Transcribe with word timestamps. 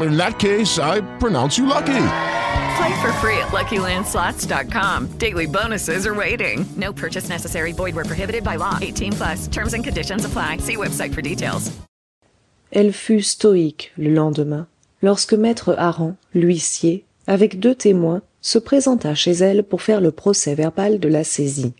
In 0.00 0.16
that 0.16 0.38
case, 0.38 0.78
I 0.78 1.02
pronounce 1.18 1.58
you 1.58 1.66
lucky. 1.66 2.06
Play 2.76 3.00
for 3.00 3.12
free 3.20 3.38
at 3.38 3.52
LuckyLandSlots.com. 3.52 5.18
Daily 5.18 5.46
bonuses 5.46 6.06
are 6.06 6.14
waiting. 6.14 6.64
No 6.76 6.92
purchase 6.92 7.28
necessary. 7.28 7.72
Void 7.72 7.94
where 7.94 8.04
prohibited 8.04 8.42
by 8.42 8.56
law. 8.56 8.78
18 8.80 9.12
plus. 9.12 9.48
Terms 9.48 9.74
and 9.74 9.84
conditions 9.84 10.24
apply. 10.24 10.58
See 10.58 10.76
website 10.76 11.14
for 11.14 11.22
details. 11.22 11.70
Elle 12.72 12.92
fut 12.92 13.22
stoïque 13.22 13.92
le 13.96 14.10
lendemain, 14.12 14.66
lorsque 15.00 15.34
maître 15.34 15.76
Hareng, 15.78 16.16
l'huissier, 16.34 17.04
avec 17.28 17.60
deux 17.60 17.76
témoins, 17.76 18.22
se 18.40 18.58
présenta 18.58 19.14
chez 19.14 19.30
elle 19.30 19.62
pour 19.62 19.80
faire 19.80 20.00
le 20.00 20.10
procès-verbal 20.10 20.98
de 20.98 21.08
la 21.08 21.22
saisie. 21.22 21.72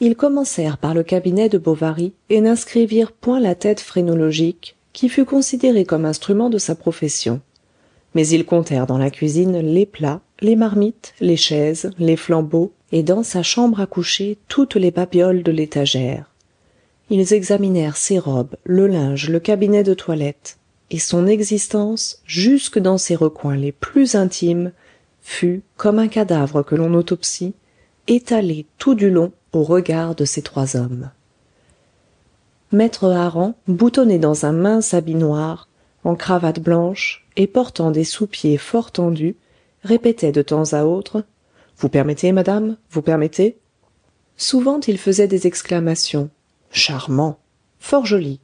Ils 0.00 0.16
commencèrent 0.16 0.76
par 0.76 0.92
le 0.92 1.04
cabinet 1.04 1.48
de 1.48 1.56
Bovary 1.56 2.14
et 2.30 2.40
n'inscrivirent 2.40 3.12
point 3.12 3.38
la 3.38 3.54
tête 3.54 3.80
phrénologique, 3.80 4.76
qui 4.94 5.10
fut 5.10 5.26
considérée 5.26 5.84
comme 5.84 6.06
instrument 6.06 6.48
de 6.48 6.56
sa 6.56 6.74
profession. 6.74 7.42
Mais 8.14 8.26
ils 8.28 8.46
comptèrent 8.46 8.86
dans 8.86 8.96
la 8.96 9.10
cuisine 9.10 9.58
les 9.58 9.84
plats, 9.84 10.22
les 10.40 10.56
marmites, 10.56 11.12
les 11.20 11.36
chaises, 11.36 11.90
les 11.98 12.16
flambeaux, 12.16 12.72
et 12.92 13.02
dans 13.02 13.24
sa 13.24 13.42
chambre 13.42 13.80
à 13.80 13.86
coucher 13.86 14.38
toutes 14.48 14.76
les 14.76 14.92
babioles 14.92 15.42
de 15.42 15.50
l'étagère. 15.50 16.30
Ils 17.10 17.34
examinèrent 17.34 17.96
ses 17.96 18.18
robes, 18.20 18.54
le 18.62 18.86
linge, 18.86 19.28
le 19.28 19.40
cabinet 19.40 19.82
de 19.82 19.94
toilette, 19.94 20.58
et 20.90 21.00
son 21.00 21.26
existence, 21.26 22.22
jusque 22.24 22.78
dans 22.78 22.98
ses 22.98 23.16
recoins 23.16 23.56
les 23.56 23.72
plus 23.72 24.14
intimes, 24.14 24.70
fut, 25.20 25.62
comme 25.76 25.98
un 25.98 26.08
cadavre 26.08 26.62
que 26.62 26.76
l'on 26.76 26.94
autopsie, 26.94 27.54
étalée 28.06 28.66
tout 28.78 28.94
du 28.94 29.10
long 29.10 29.32
au 29.52 29.64
regard 29.64 30.14
de 30.14 30.24
ces 30.24 30.42
trois 30.42 30.76
hommes. 30.76 31.10
Maître 32.74 33.08
Hareng, 33.08 33.54
boutonné 33.68 34.18
dans 34.18 34.46
un 34.46 34.52
mince 34.52 34.94
habit 34.94 35.14
noir, 35.14 35.68
en 36.02 36.16
cravate 36.16 36.58
blanche, 36.58 37.24
et 37.36 37.46
portant 37.46 37.92
des 37.92 38.02
sous-pieds 38.02 38.58
fort 38.58 38.90
tendus, 38.90 39.36
répétait 39.84 40.32
de 40.32 40.42
temps 40.42 40.72
à 40.72 40.84
autre 40.84 41.22
Vous 41.78 41.88
permettez, 41.88 42.32
madame, 42.32 42.76
vous 42.90 43.00
permettez? 43.00 43.58
Souvent 44.36 44.80
il 44.88 44.98
faisait 44.98 45.28
des 45.28 45.46
exclamations. 45.46 46.30
Charmant! 46.72 47.38
Fort 47.78 48.06
joli! 48.06 48.40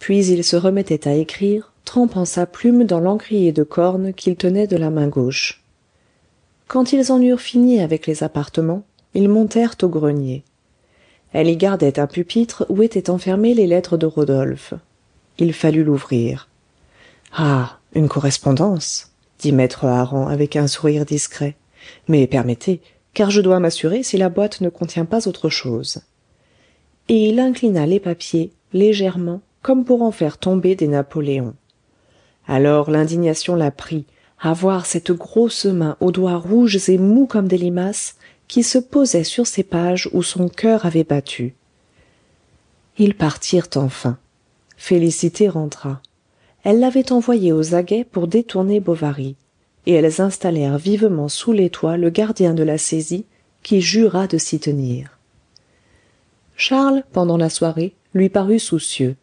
Puis 0.00 0.26
il 0.26 0.42
se 0.42 0.56
remettait 0.56 1.06
à 1.06 1.14
écrire 1.14 1.72
trempant 1.84 2.24
sa 2.24 2.46
plume 2.46 2.82
dans 2.82 2.98
l'encrier 2.98 3.52
de 3.52 3.62
corne 3.62 4.12
qu'il 4.12 4.34
tenait 4.34 4.66
de 4.66 4.76
la 4.76 4.90
main 4.90 5.06
gauche. 5.06 5.62
Quand 6.66 6.92
ils 6.92 7.12
en 7.12 7.22
eurent 7.22 7.40
fini 7.40 7.80
avec 7.80 8.08
les 8.08 8.24
appartements 8.24 8.82
ils 9.14 9.28
montèrent 9.28 9.76
au 9.82 9.88
grenier 9.88 10.42
elle 11.32 11.48
y 11.48 11.56
gardait 11.56 11.98
un 11.98 12.06
pupitre 12.06 12.66
où 12.68 12.82
étaient 12.82 13.10
enfermées 13.10 13.54
les 13.54 13.66
lettres 13.66 13.96
de 13.96 14.06
rodolphe. 14.06 14.74
Il 15.38 15.52
fallut 15.52 15.84
l'ouvrir. 15.84 16.48
Ah 17.32 17.78
une 17.94 18.08
correspondance 18.08 19.10
dit 19.38 19.52
maître 19.52 19.84
hareng 19.84 20.28
avec 20.28 20.56
un 20.56 20.66
sourire 20.66 21.04
discret. 21.04 21.56
Mais 22.08 22.26
permettez 22.26 22.80
car 23.14 23.30
je 23.30 23.40
dois 23.40 23.58
m'assurer 23.58 24.02
si 24.02 24.16
la 24.16 24.28
boîte 24.28 24.60
ne 24.60 24.68
contient 24.68 25.04
pas 25.04 25.26
autre 25.26 25.48
chose. 25.48 26.02
Et 27.08 27.28
il 27.28 27.40
inclina 27.40 27.86
les 27.86 28.00
papiers 28.00 28.52
légèrement 28.72 29.40
comme 29.62 29.84
pour 29.84 30.02
en 30.02 30.12
faire 30.12 30.38
tomber 30.38 30.74
des 30.74 30.88
napoléons. 30.88 31.54
Alors 32.46 32.90
l'indignation 32.90 33.54
la 33.54 33.70
prit 33.70 34.06
à 34.40 34.52
voir 34.52 34.86
cette 34.86 35.12
grosse 35.12 35.66
main 35.66 35.96
aux 36.00 36.12
doigts 36.12 36.36
rouges 36.36 36.88
et 36.88 36.98
mous 36.98 37.26
comme 37.26 37.48
des 37.48 37.58
limaces 37.58 38.16
qui 38.50 38.64
se 38.64 38.78
posait 38.78 39.22
sur 39.22 39.46
ces 39.46 39.62
pages 39.62 40.10
où 40.12 40.24
son 40.24 40.48
cœur 40.48 40.84
avait 40.84 41.04
battu. 41.04 41.54
Ils 42.98 43.14
partirent 43.14 43.68
enfin. 43.76 44.18
Félicité 44.76 45.48
rentra. 45.48 46.02
Elle 46.64 46.80
l'avait 46.80 47.12
envoyée 47.12 47.52
aux 47.52 47.76
aguets 47.76 48.02
pour 48.02 48.26
détourner 48.26 48.80
bovary 48.80 49.36
et 49.86 49.92
elles 49.92 50.20
installèrent 50.20 50.78
vivement 50.78 51.28
sous 51.28 51.52
les 51.52 51.70
toits 51.70 51.96
le 51.96 52.10
gardien 52.10 52.52
de 52.52 52.64
la 52.64 52.76
saisie 52.76 53.24
qui 53.62 53.80
jura 53.80 54.26
de 54.26 54.36
s'y 54.36 54.58
tenir. 54.58 55.16
Charles 56.56 57.04
pendant 57.12 57.36
la 57.36 57.50
soirée 57.50 57.94
lui 58.14 58.30
parut 58.30 58.58
soucieux. 58.58 59.14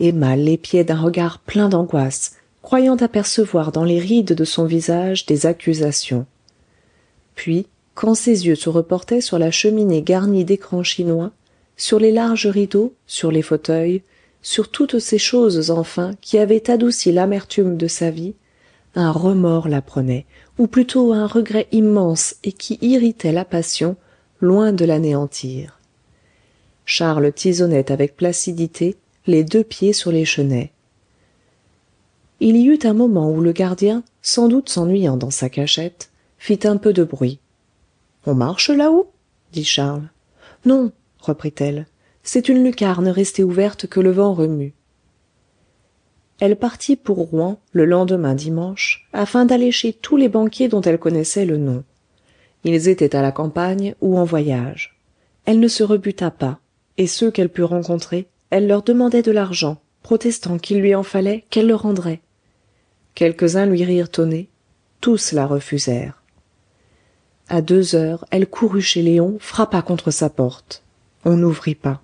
Emma 0.00 0.36
l'épiait 0.36 0.84
d'un 0.84 1.00
regard 1.00 1.38
plein 1.38 1.70
d'angoisse 1.70 2.36
croyant 2.60 2.96
apercevoir 2.96 3.72
dans 3.72 3.84
les 3.84 4.00
rides 4.00 4.34
de 4.34 4.44
son 4.44 4.66
visage 4.66 5.24
des 5.24 5.46
accusations. 5.46 6.26
Puis 7.34 7.66
quand 7.94 8.14
ses 8.14 8.46
yeux 8.46 8.54
se 8.54 8.68
reportaient 8.68 9.20
sur 9.20 9.38
la 9.38 9.50
cheminée 9.50 10.02
garnie 10.02 10.44
d'écrans 10.44 10.82
chinois 10.82 11.32
sur 11.76 11.98
les 11.98 12.12
larges 12.12 12.46
rideaux 12.46 12.94
sur 13.06 13.30
les 13.30 13.42
fauteuils 13.42 14.02
sur 14.42 14.70
toutes 14.70 14.98
ces 14.98 15.18
choses 15.18 15.70
enfin 15.70 16.12
qui 16.20 16.38
avaient 16.38 16.70
adouci 16.70 17.12
l'amertume 17.12 17.76
de 17.76 17.86
sa 17.86 18.10
vie 18.10 18.34
un 18.94 19.12
remords 19.12 19.68
la 19.68 19.82
prenait 19.82 20.26
ou 20.58 20.66
plutôt 20.66 21.12
un 21.12 21.26
regret 21.26 21.68
immense 21.72 22.36
et 22.42 22.52
qui 22.52 22.78
irritait 22.82 23.32
la 23.32 23.44
passion 23.44 23.96
loin 24.40 24.72
de 24.72 24.84
l'anéantir. 24.84 25.78
Charles 26.84 27.32
tisonnait 27.32 27.92
avec 27.92 28.16
placidité 28.16 28.96
les 29.26 29.44
deux 29.44 29.62
pieds 29.64 29.92
sur 29.92 30.10
les 30.10 30.24
chenets. 30.24 30.72
Il 32.40 32.56
y 32.56 32.66
eut 32.66 32.80
un 32.84 32.94
moment 32.94 33.30
où 33.30 33.40
le 33.40 33.52
gardien 33.52 34.02
sans 34.22 34.48
doute 34.48 34.68
s'ennuyant 34.68 35.16
dans 35.16 35.30
sa 35.30 35.48
cachette 35.48 36.10
fit 36.38 36.60
un 36.64 36.78
peu 36.78 36.92
de 36.92 37.04
bruit 37.04 37.38
on 38.26 38.34
marche 38.34 38.70
là-haut? 38.70 39.12
dit 39.52 39.64
charles. 39.64 40.10
Non 40.64 40.92
reprit-elle. 41.18 41.86
C'est 42.22 42.48
une 42.48 42.64
lucarne 42.64 43.08
restée 43.08 43.44
ouverte 43.44 43.86
que 43.86 44.00
le 44.00 44.10
vent 44.10 44.34
remue. 44.34 44.74
Elle 46.38 46.56
partit 46.56 46.96
pour 46.96 47.18
rouen 47.18 47.60
le 47.72 47.84
lendemain 47.84 48.34
dimanche 48.34 49.08
afin 49.12 49.44
d'aller 49.44 49.72
chez 49.72 49.92
tous 49.92 50.16
les 50.16 50.28
banquiers 50.28 50.68
dont 50.68 50.80
elle 50.80 50.98
connaissait 50.98 51.44
le 51.44 51.58
nom. 51.58 51.84
Ils 52.64 52.88
étaient 52.88 53.16
à 53.16 53.22
la 53.22 53.32
campagne 53.32 53.94
ou 54.00 54.18
en 54.18 54.24
voyage. 54.24 54.98
Elle 55.44 55.60
ne 55.60 55.68
se 55.68 55.82
rebuta 55.82 56.30
pas 56.30 56.58
et 56.96 57.06
ceux 57.06 57.30
qu'elle 57.30 57.48
put 57.48 57.62
rencontrer 57.62 58.28
elle 58.50 58.66
leur 58.66 58.82
demandait 58.82 59.22
de 59.22 59.30
l'argent 59.30 59.80
protestant 60.02 60.58
qu'il 60.58 60.80
lui 60.80 60.94
en 60.94 61.02
fallait 61.02 61.44
qu'elle 61.50 61.68
le 61.68 61.74
rendrait. 61.74 62.20
Quelques-uns 63.14 63.66
lui 63.66 63.84
rirent 63.84 64.08
au 64.18 64.24
nez. 64.24 64.48
Tous 65.00 65.32
la 65.32 65.46
refusèrent 65.46 66.19
à 67.50 67.60
deux 67.60 67.94
heures 67.94 68.24
elle 68.30 68.46
courut 68.46 68.80
chez 68.80 69.02
léon 69.02 69.36
frappa 69.40 69.82
contre 69.82 70.10
sa 70.10 70.30
porte. 70.30 70.82
On 71.24 71.36
n'ouvrit 71.36 71.74
pas. 71.74 72.00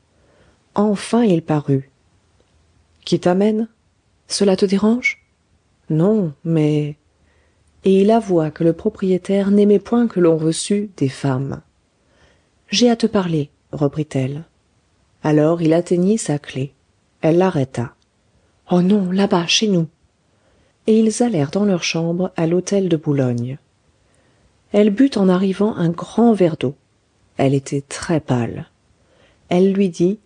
Enfin 0.74 1.22
il 1.22 1.42
parut 1.42 1.90
qui 3.06 3.20
t'amène? 3.20 3.68
Cela 4.26 4.56
te 4.56 4.66
dérange? 4.66 5.24
Non 5.88 6.34
mais 6.44 6.96
et 7.84 8.02
il 8.02 8.10
avoua 8.10 8.50
que 8.50 8.64
le 8.64 8.72
propriétaire 8.72 9.52
n'aimait 9.52 9.78
point 9.78 10.08
que 10.08 10.20
l'on 10.20 10.36
reçût 10.36 10.90
des 10.96 11.08
femmes 11.08 11.62
j'ai 12.68 12.90
à 12.90 12.96
te 12.96 13.06
parler 13.06 13.50
reprit-elle. 13.70 14.44
Alors 15.22 15.62
il 15.62 15.72
atteignit 15.72 16.18
sa 16.18 16.38
clef 16.38 16.70
elle 17.22 17.38
l'arrêta 17.38 17.94
oh 18.70 18.82
non 18.82 19.10
là-bas 19.12 19.46
chez 19.46 19.68
nous 19.68 19.86
et 20.88 20.98
ils 20.98 21.22
allèrent 21.22 21.50
dans 21.52 21.64
leur 21.64 21.84
chambre 21.84 22.32
à 22.36 22.46
l'hôtel 22.46 22.88
de 22.88 22.96
boulogne 22.96 23.58
elle 24.72 24.90
but 24.90 25.16
en 25.16 25.28
arrivant 25.28 25.74
un 25.76 25.88
grand 25.88 26.32
verre 26.32 26.56
d'eau. 26.56 26.74
Elle 27.36 27.54
était 27.54 27.82
très 27.82 28.20
pâle. 28.20 28.66
Elle 29.48 29.72
lui 29.72 29.88
dit 29.88 30.18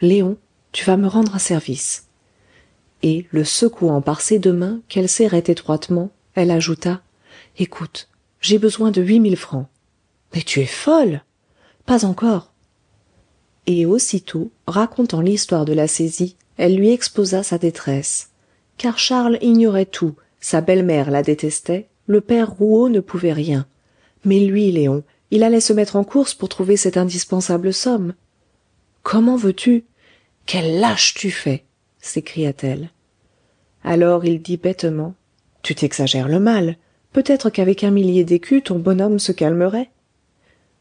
léon 0.00 0.36
tu 0.72 0.84
vas 0.84 0.96
me 0.96 1.08
rendre 1.08 1.34
un 1.34 1.40
service 1.40 2.06
et 3.02 3.26
le 3.30 3.44
secouant 3.44 4.00
par 4.00 4.20
ses 4.20 4.38
deux 4.38 4.52
mains 4.52 4.80
qu'elle 4.88 5.08
serrait 5.08 5.44
étroitement 5.46 6.10
elle 6.34 6.50
ajouta 6.50 7.02
écoute 7.58 8.08
j'ai 8.40 8.58
besoin 8.58 8.90
de 8.90 9.02
huit 9.02 9.20
mille 9.20 9.36
francs 9.36 9.66
mais 10.34 10.42
tu 10.42 10.60
es 10.60 10.66
folle! 10.66 11.22
Pas 11.86 12.04
encore! 12.04 12.52
Et 13.66 13.84
aussitôt 13.84 14.52
racontant 14.66 15.20
l'histoire 15.20 15.64
de 15.64 15.72
la 15.72 15.88
saisie 15.88 16.36
elle 16.56 16.76
lui 16.76 16.90
exposa 16.90 17.42
sa 17.42 17.56
détresse. 17.56 18.30
Car 18.76 18.98
charles 18.98 19.38
ignorait 19.40 19.86
tout 19.86 20.14
sa 20.40 20.60
belle-mère 20.60 21.10
la 21.10 21.22
détestait 21.22 21.88
le 22.06 22.20
père 22.20 22.50
rouault 22.50 22.88
ne 22.88 23.00
pouvait 23.00 23.32
rien 23.32 23.66
mais 24.24 24.40
lui 24.40 24.70
léon 24.70 25.02
il 25.30 25.42
allait 25.44 25.60
se 25.60 25.72
mettre 25.72 25.96
en 25.96 26.04
course 26.04 26.34
pour 26.34 26.48
trouver 26.48 26.76
cette 26.76 26.96
indispensable 26.96 27.72
somme. 27.72 28.14
Comment 29.02 29.36
veux-tu? 29.36 29.84
Quel 30.46 30.80
lâche 30.80 31.14
tu 31.14 31.30
fais! 31.30 31.64
s'écria-t-elle. 32.00 32.90
Alors 33.84 34.24
il 34.24 34.42
dit 34.42 34.56
bêtement 34.56 35.14
tu 35.62 35.74
t'exagères 35.74 36.28
le 36.28 36.40
mal. 36.40 36.76
Peut-être 37.12 37.50
qu'avec 37.50 37.84
un 37.84 37.90
millier 37.90 38.24
d'écus 38.24 38.64
ton 38.64 38.78
bonhomme 38.78 39.18
se 39.18 39.32
calmerait 39.32 39.90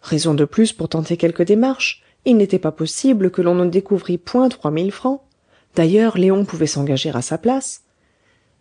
raison 0.01 0.33
de 0.33 0.45
plus 0.45 0.71
pour 0.71 0.89
tenter 0.89 1.17
quelque 1.17 1.43
démarche 1.43 2.03
il 2.25 2.37
n'était 2.37 2.59
pas 2.59 2.71
possible 2.71 3.31
que 3.31 3.41
l'on 3.41 3.55
ne 3.55 3.69
découvrît 3.69 4.17
point 4.17 4.49
trois 4.49 4.71
mille 4.71 4.91
francs. 4.91 5.21
D'ailleurs 5.75 6.17
léon 6.17 6.45
pouvait 6.45 6.67
s'engager 6.67 7.11
à 7.11 7.21
sa 7.21 7.37
place 7.37 7.83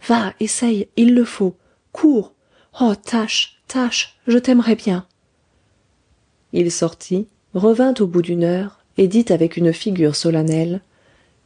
va 0.07 0.33
essaye 0.41 0.89
il 0.97 1.15
le 1.15 1.25
faut. 1.25 1.57
Cours. 1.93 2.35
Oh 2.81 2.95
tâche 2.95 3.58
tâche 3.69 4.19
je 4.27 4.39
t'aimerais 4.39 4.75
bien. 4.75 5.07
Il 6.53 6.73
sortit 6.73 7.29
revint 7.55 7.95
au 8.01 8.07
bout 8.07 8.23
d'une 8.23 8.45
heure 8.45 8.81
et 8.97 9.07
dit 9.07 9.27
avec 9.29 9.57
une 9.57 9.73
figure 9.73 10.17
solennelle 10.17 10.81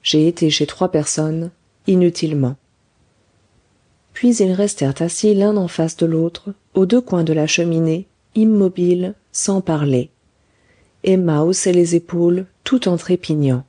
j'ai 0.03 0.27
été 0.27 0.49
chez 0.49 0.67
trois 0.67 0.91
personnes 0.91 1.51
inutilement 1.87 2.57
puis 4.13 4.37
ils 4.37 4.53
restèrent 4.53 5.01
assis 5.01 5.35
l'un 5.35 5.57
en 5.57 5.69
face 5.69 5.97
de 5.97 6.07
l'autre 6.07 6.55
aux 6.75 6.87
deux 6.87 7.01
coins 7.01 7.25
de 7.25 7.33
la 7.33 7.47
cheminée 7.47 8.07
immobiles 8.35 9.15
sans 9.33 9.61
parler. 9.61 10.11
Emma 11.05 11.43
haussait 11.43 11.73
les 11.73 11.97
épaules 11.97 12.47
tout 12.65 12.89
en 12.89 12.97
trépignant. 12.97 13.65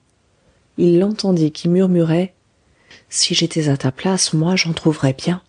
Il 0.77 0.99
l'entendit 0.99 1.51
qui 1.51 1.69
murmurait 1.69 2.33
si 3.09 3.33
j'étais 3.33 3.69
à 3.69 3.77
ta 3.77 3.91
place 3.91 4.33
moi 4.33 4.55
j'en 4.55 4.73
trouverais 4.73 5.13
bien 5.13 5.41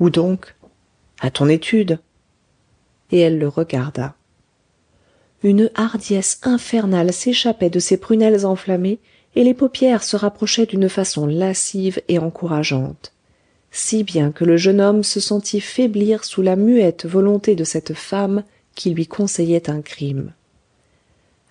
où 0.00 0.10
donc 0.10 0.54
à 1.20 1.30
ton 1.30 1.48
étude 1.48 1.98
et 3.10 3.20
elle 3.20 3.38
le 3.38 3.48
regarda. 3.48 4.14
Une 5.42 5.70
hardiesse 5.74 6.40
infernale 6.42 7.12
s'échappait 7.12 7.70
de 7.70 7.78
ses 7.78 7.98
prunelles 7.98 8.46
enflammées 8.46 8.98
et 9.34 9.44
les 9.44 9.54
paupières 9.54 10.02
se 10.02 10.16
rapprochaient 10.16 10.66
d'une 10.66 10.88
façon 10.88 11.26
lascive 11.26 12.00
et 12.08 12.18
encourageante. 12.18 13.12
Si 13.70 14.02
bien 14.02 14.32
que 14.32 14.44
le 14.44 14.56
jeune 14.56 14.80
homme 14.80 15.02
se 15.02 15.20
sentit 15.20 15.60
faiblir 15.60 16.24
sous 16.24 16.40
la 16.40 16.56
muette 16.56 17.04
volonté 17.04 17.54
de 17.54 17.64
cette 17.64 17.92
femme 17.92 18.42
qui 18.74 18.90
lui 18.90 19.06
conseillait 19.06 19.68
un 19.68 19.82
crime. 19.82 20.32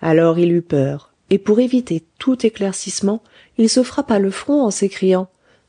Alors 0.00 0.38
il 0.38 0.52
eut 0.52 0.62
peur 0.62 1.12
et 1.30 1.38
pour 1.38 1.60
éviter 1.60 2.04
tout 2.18 2.44
éclaircissement 2.46 3.22
il 3.58 3.68
se 3.68 3.82
frappa 3.82 4.18
le 4.18 4.30
front 4.30 4.62
en 4.62 4.70
s'écriant 4.70 5.28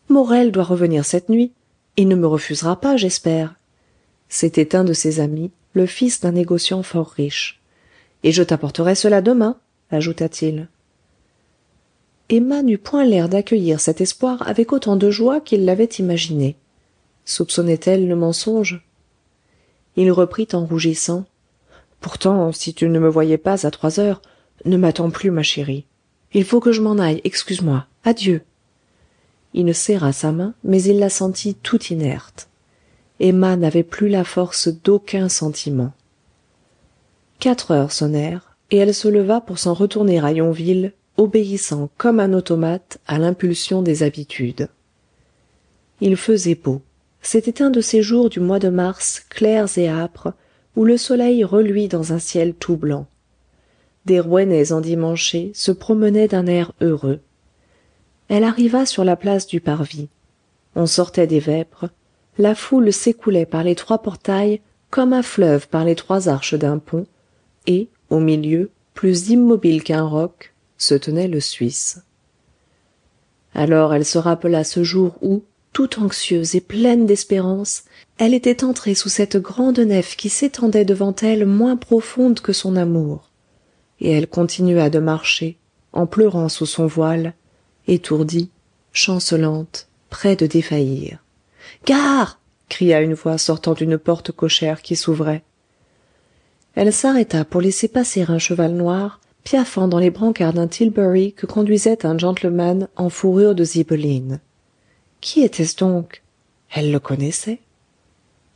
morel 0.10 0.52
doit 0.52 0.64
revenir 0.64 1.06
cette 1.06 1.30
nuit 1.30 1.52
il 1.96 2.08
ne 2.08 2.16
me 2.16 2.28
refusera 2.28 2.80
pas 2.80 2.98
j'espère 2.98 3.56
c'était 4.30 4.76
un 4.76 4.84
de 4.84 4.94
ses 4.94 5.20
amis 5.20 5.52
le 5.78 5.86
fils 5.86 6.20
d'un 6.20 6.34
négociant 6.34 6.84
fort 6.84 7.10
riche. 7.10 7.62
Et 8.24 8.34
je 8.34 8.44
t'apporterai 8.44 8.96
cela 8.96 9.22
demain 9.22 9.58
ajouta-t-il. 9.90 10.68
Emma 12.30 12.62
n'eut 12.62 12.78
point 12.78 13.06
l'air 13.06 13.30
d'accueillir 13.30 13.80
cet 13.80 14.02
espoir 14.02 14.46
avec 14.46 14.74
autant 14.74 14.98
de 14.98 15.10
joie 15.10 15.40
qu'il 15.40 15.64
l'avait 15.64 15.86
imaginé 15.86 16.58
soupçonnait 17.28 17.80
elle 17.86 18.08
le 18.08 18.16
mensonge. 18.16 18.82
Il 19.96 20.12
reprit 20.12 20.48
en 20.54 20.66
rougissant. 20.66 21.26
Pourtant 22.00 22.52
si 22.52 22.74
tu 22.74 22.90
ne 22.90 23.00
me 23.00 23.10
voyais 23.10 23.38
pas 23.38 23.68
à 23.68 23.72
trois 23.72 24.00
heures 24.00 24.22
ne 24.66 24.78
m'attends 24.78 25.10
plus 25.10 25.30
ma 25.30 25.44
chérie. 25.44 25.86
Il 26.34 26.46
faut 26.46 26.60
que 26.60 26.72
je 26.72 26.82
m'en 26.82 26.98
aille 26.98 27.22
excuse-moi. 27.24 27.86
Adieu. 28.04 28.42
Il 29.54 29.74
serra 29.76 30.14
sa 30.14 30.32
main 30.32 30.54
mais 30.64 30.82
il 30.82 31.00
la 31.00 31.10
sentit 31.10 31.56
tout 31.56 31.84
inerte 31.86 32.50
emma 33.20 33.56
n'avait 33.56 33.84
plus 33.84 34.10
la 34.10 34.24
force 34.24 34.68
d'aucun 34.68 35.30
sentiment. 35.30 35.94
Quatre 37.40 37.72
heures 37.72 37.92
sonnèrent 37.92 38.58
et 38.72 38.78
elle 38.78 38.94
se 38.94 39.08
leva 39.08 39.42
pour 39.42 39.60
s'en 39.60 39.74
retourner 39.74 40.20
à 40.20 40.32
yonville 40.32 40.94
obéissant 41.18 41.90
comme 41.98 42.20
un 42.20 42.34
automate 42.34 43.00
à 43.08 43.18
l'impulsion 43.18 43.82
des 43.82 44.04
habitudes. 44.04 44.70
Il 46.00 46.16
faisait 46.16 46.56
beau. 46.56 46.82
C'était 47.22 47.62
un 47.62 47.72
de 47.72 47.82
ces 47.82 48.02
jours 48.02 48.30
du 48.30 48.40
mois 48.40 48.60
de 48.60 48.70
mars 48.70 49.26
clairs 49.30 49.78
et 49.78 49.90
âpres 49.90 50.34
où 50.76 50.86
le 50.86 50.98
soleil 50.98 51.44
reluit 51.44 51.88
dans 51.88 52.14
un 52.14 52.20
ciel 52.20 52.54
tout 52.54 52.78
blanc. 52.78 53.08
Des 54.06 54.20
rouennais 54.20 54.72
endimanchés 54.72 55.52
se 55.54 55.72
promenaient 55.72 56.28
d'un 56.28 56.46
air 56.46 56.72
heureux. 56.82 57.20
Elle 58.30 58.44
arriva 58.44 58.86
sur 58.86 59.04
la 59.04 59.16
place 59.16 59.48
du 59.48 59.60
parvis. 59.60 60.08
On 60.76 60.86
sortait 60.86 61.28
des 61.28 61.40
vêpres 61.40 61.90
la 62.38 62.56
foule 62.56 62.94
s'écoulait 62.94 63.46
par 63.46 63.64
les 63.64 63.76
trois 63.76 64.00
portails 64.00 64.62
comme 64.90 65.14
un 65.14 65.24
fleuve 65.24 65.68
par 65.68 65.84
les 65.84 65.96
trois 65.96 66.30
arches 66.30 66.56
d'un 66.56 66.78
pont 66.78 67.06
et 67.66 67.90
au 68.10 68.20
milieu 68.20 68.70
plus 68.94 69.30
immobile 69.30 69.84
qu'un 69.84 70.04
roc 70.04 70.54
se 70.78 70.96
tenait 70.96 71.28
le 71.28 71.40
suisse. 71.40 72.02
Alors 73.54 73.94
elle 73.94 74.06
se 74.06 74.18
rappela 74.18 74.64
ce 74.64 74.84
jour 74.84 75.16
où 75.22 75.44
tout 75.74 76.00
anxieuse 76.00 76.56
et 76.56 76.62
pleine 76.62 77.06
d'espérance 77.06 77.84
elle 78.18 78.34
était 78.34 78.64
entrée 78.64 78.96
sous 78.96 79.10
cette 79.10 79.38
grande 79.38 79.80
nef 79.80 80.16
qui 80.16 80.30
s'étendait 80.30 80.86
devant 80.86 81.16
elle 81.22 81.46
moins 81.46 81.76
profonde 81.76 82.40
que 82.40 82.54
son 82.54 82.76
amour. 82.76 83.30
Et 84.00 84.12
elle 84.12 84.28
continua 84.28 84.90
de 84.90 85.00
marcher 85.00 85.58
en 85.92 86.06
pleurant 86.06 86.50
sous 86.50 86.66
son 86.66 86.88
voile 86.88 87.34
étourdie 87.88 88.50
chancelante 88.92 89.88
près 90.10 90.36
de 90.36 90.46
défaillir 90.46 91.24
gare! 91.86 92.40
cria 92.70 93.02
une 93.02 93.14
voix 93.14 93.38
sortant 93.38 93.74
d'une 93.74 93.98
porte 93.98 94.32
cochère 94.32 94.82
qui 94.82 94.96
s'ouvrait. 94.96 95.44
Elle 96.76 96.94
s'arrêta 96.94 97.46
pour 97.46 97.62
laisser 97.62 97.88
passer 97.88 98.26
un 98.28 98.40
cheval 98.40 98.74
noir 98.74 99.20
piaffant 99.44 99.88
dans 99.88 100.00
les 100.00 100.10
brancards 100.10 100.54
d'un 100.54 100.68
tilbury 100.68 101.34
que 101.34 101.46
conduisait 101.46 102.06
un 102.06 102.18
gentleman 102.18 102.90
en 102.98 103.10
fourrure 103.10 103.56
de 103.56 103.64
zibeline. 103.64 104.42
Qui 105.22 105.42
était-ce 105.42 105.78
donc? 105.78 106.22
Elle 106.70 106.92
le 106.92 107.00
connaissait. 107.00 107.60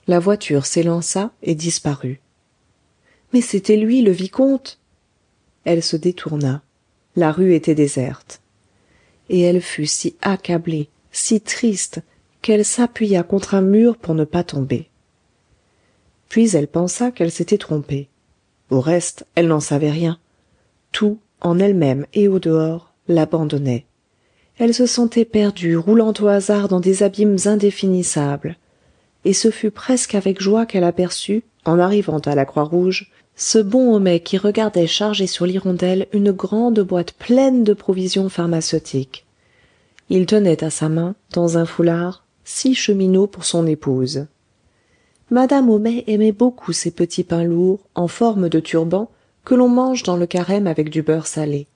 La 0.08 0.20
voiture 0.20 0.66
s'élança 0.66 1.32
et 1.42 1.56
disparut. 1.56 2.20
Mais 3.34 3.42
c'était 3.42 3.78
lui 3.78 4.02
le 4.02 4.12
vicomte! 4.12 4.80
Elle 5.64 5.82
se 5.82 5.96
détourna. 5.96 6.62
La 7.16 7.32
rue 7.32 7.54
était 7.56 7.76
déserte. 7.76 8.42
Et 9.30 9.42
elle 9.42 9.62
fut 9.62 9.88
si 9.88 10.16
accablée 10.22 10.90
si 11.12 11.42
triste 11.42 12.02
qu'elle 12.42 12.66
s'appuya 12.66 13.24
contre 13.24 13.56
un 13.56 13.62
mur 13.62 13.98
pour 13.98 14.16
ne 14.16 14.24
pas 14.24 14.44
tomber. 14.44 14.90
Puis 16.30 16.56
elle 16.56 16.68
pensa 16.68 17.12
qu'elle 17.12 17.32
s'était 17.32 17.58
trompée. 17.58 18.08
Au 18.70 18.80
reste 18.80 19.26
elle 19.36 19.48
n'en 19.48 19.60
savait 19.60 19.92
rien. 19.92 20.18
Tout 20.92 21.20
en 21.42 21.60
elle-même 21.60 22.06
et 22.14 22.28
au 22.28 22.40
dehors 22.40 22.94
l'abandonnait. 23.08 23.86
Elle 24.58 24.74
se 24.74 24.86
sentait 24.86 25.26
perdue 25.26 25.76
roulant 25.76 26.14
au 26.20 26.28
hasard 26.28 26.68
dans 26.68 26.80
des 26.80 27.04
abîmes 27.04 27.38
indéfinissables. 27.46 28.58
Et 29.26 29.34
ce 29.34 29.52
fut 29.52 29.72
presque 29.72 30.16
avec 30.16 30.42
joie 30.42 30.66
qu'elle 30.66 30.84
aperçut 30.84 31.44
en 31.66 31.80
arrivant 31.80 32.20
à 32.20 32.36
la 32.36 32.46
croix 32.46 32.64
rouge 32.64 33.12
ce 33.36 33.58
bon 33.58 33.96
homais 33.96 34.20
qui 34.20 34.38
regardait 34.38 34.88
charger 34.88 35.26
sur 35.26 35.46
l'hirondelle 35.46 36.08
une 36.14 36.32
grande 36.32 36.80
boîte 36.82 37.14
pleine 37.14 37.64
de 37.64 37.74
provisions 37.74 38.30
pharmaceutiques. 38.30 39.26
Il 40.10 40.26
tenait 40.26 40.64
à 40.64 40.70
sa 40.70 40.90
main 40.90 41.16
dans 41.34 41.58
un 41.58 41.66
foulard 41.66 42.21
six 42.44 42.76
cheminots 42.76 43.28
pour 43.28 43.46
son 43.46 43.68
épouse. 43.68 44.28
Madame 45.30 45.70
homais 45.70 46.04
aimait 46.08 46.32
beaucoup 46.32 46.74
ces 46.74 46.92
petits 46.92 47.24
pains 47.24 47.44
lourds 47.44 47.80
en 47.96 48.08
forme 48.08 48.50
de 48.50 48.60
turban 48.60 49.10
que 49.46 49.56
l'on 49.56 49.70
mange 49.70 50.04
dans 50.04 50.18
le 50.18 50.28
carême 50.28 50.68
avec 50.68 50.90
du 50.90 51.02
beurre 51.02 51.28
salé. 51.28 51.68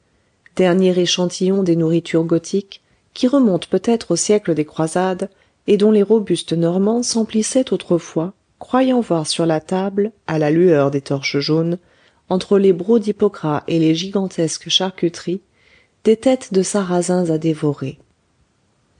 Dernier 0.55 0.97
échantillon 0.99 1.63
des 1.63 1.75
nourritures 1.75 2.25
gothiques 2.25 2.81
qui 3.13 3.27
remonte 3.27 3.67
peut-être 3.67 4.11
au 4.11 4.15
siècle 4.15 4.53
des 4.53 4.65
croisades 4.65 5.29
et 5.67 5.77
dont 5.77 5.91
les 5.91 6.03
robustes 6.03 6.53
normands 6.53 7.03
s'emplissaient 7.03 7.73
autrefois 7.73 8.33
croyant 8.59 9.01
voir 9.01 9.27
sur 9.27 9.45
la 9.45 9.59
table 9.59 10.11
à 10.27 10.39
la 10.39 10.51
lueur 10.51 10.91
des 10.91 11.01
torches 11.01 11.39
jaunes 11.39 11.77
entre 12.29 12.57
les 12.57 12.73
brocs 12.73 13.01
d'hypocras 13.01 13.63
et 13.67 13.79
les 13.79 13.95
gigantesques 13.95 14.69
charcuteries 14.69 15.41
des 16.03 16.17
têtes 16.17 16.53
de 16.53 16.61
sarrasins 16.61 17.29
à 17.29 17.37
dévorer 17.37 17.99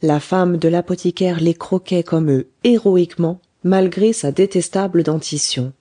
la 0.05 0.19
femme 0.19 0.57
de 0.57 0.67
l'apothicaire 0.67 1.39
les 1.41 1.53
croquait 1.53 2.03
comme 2.03 2.31
eux 2.31 2.47
héroïquement 2.63 3.39
malgré 3.63 4.13
sa 4.13 4.31
détestable 4.31 5.03
dentition. 5.03 5.74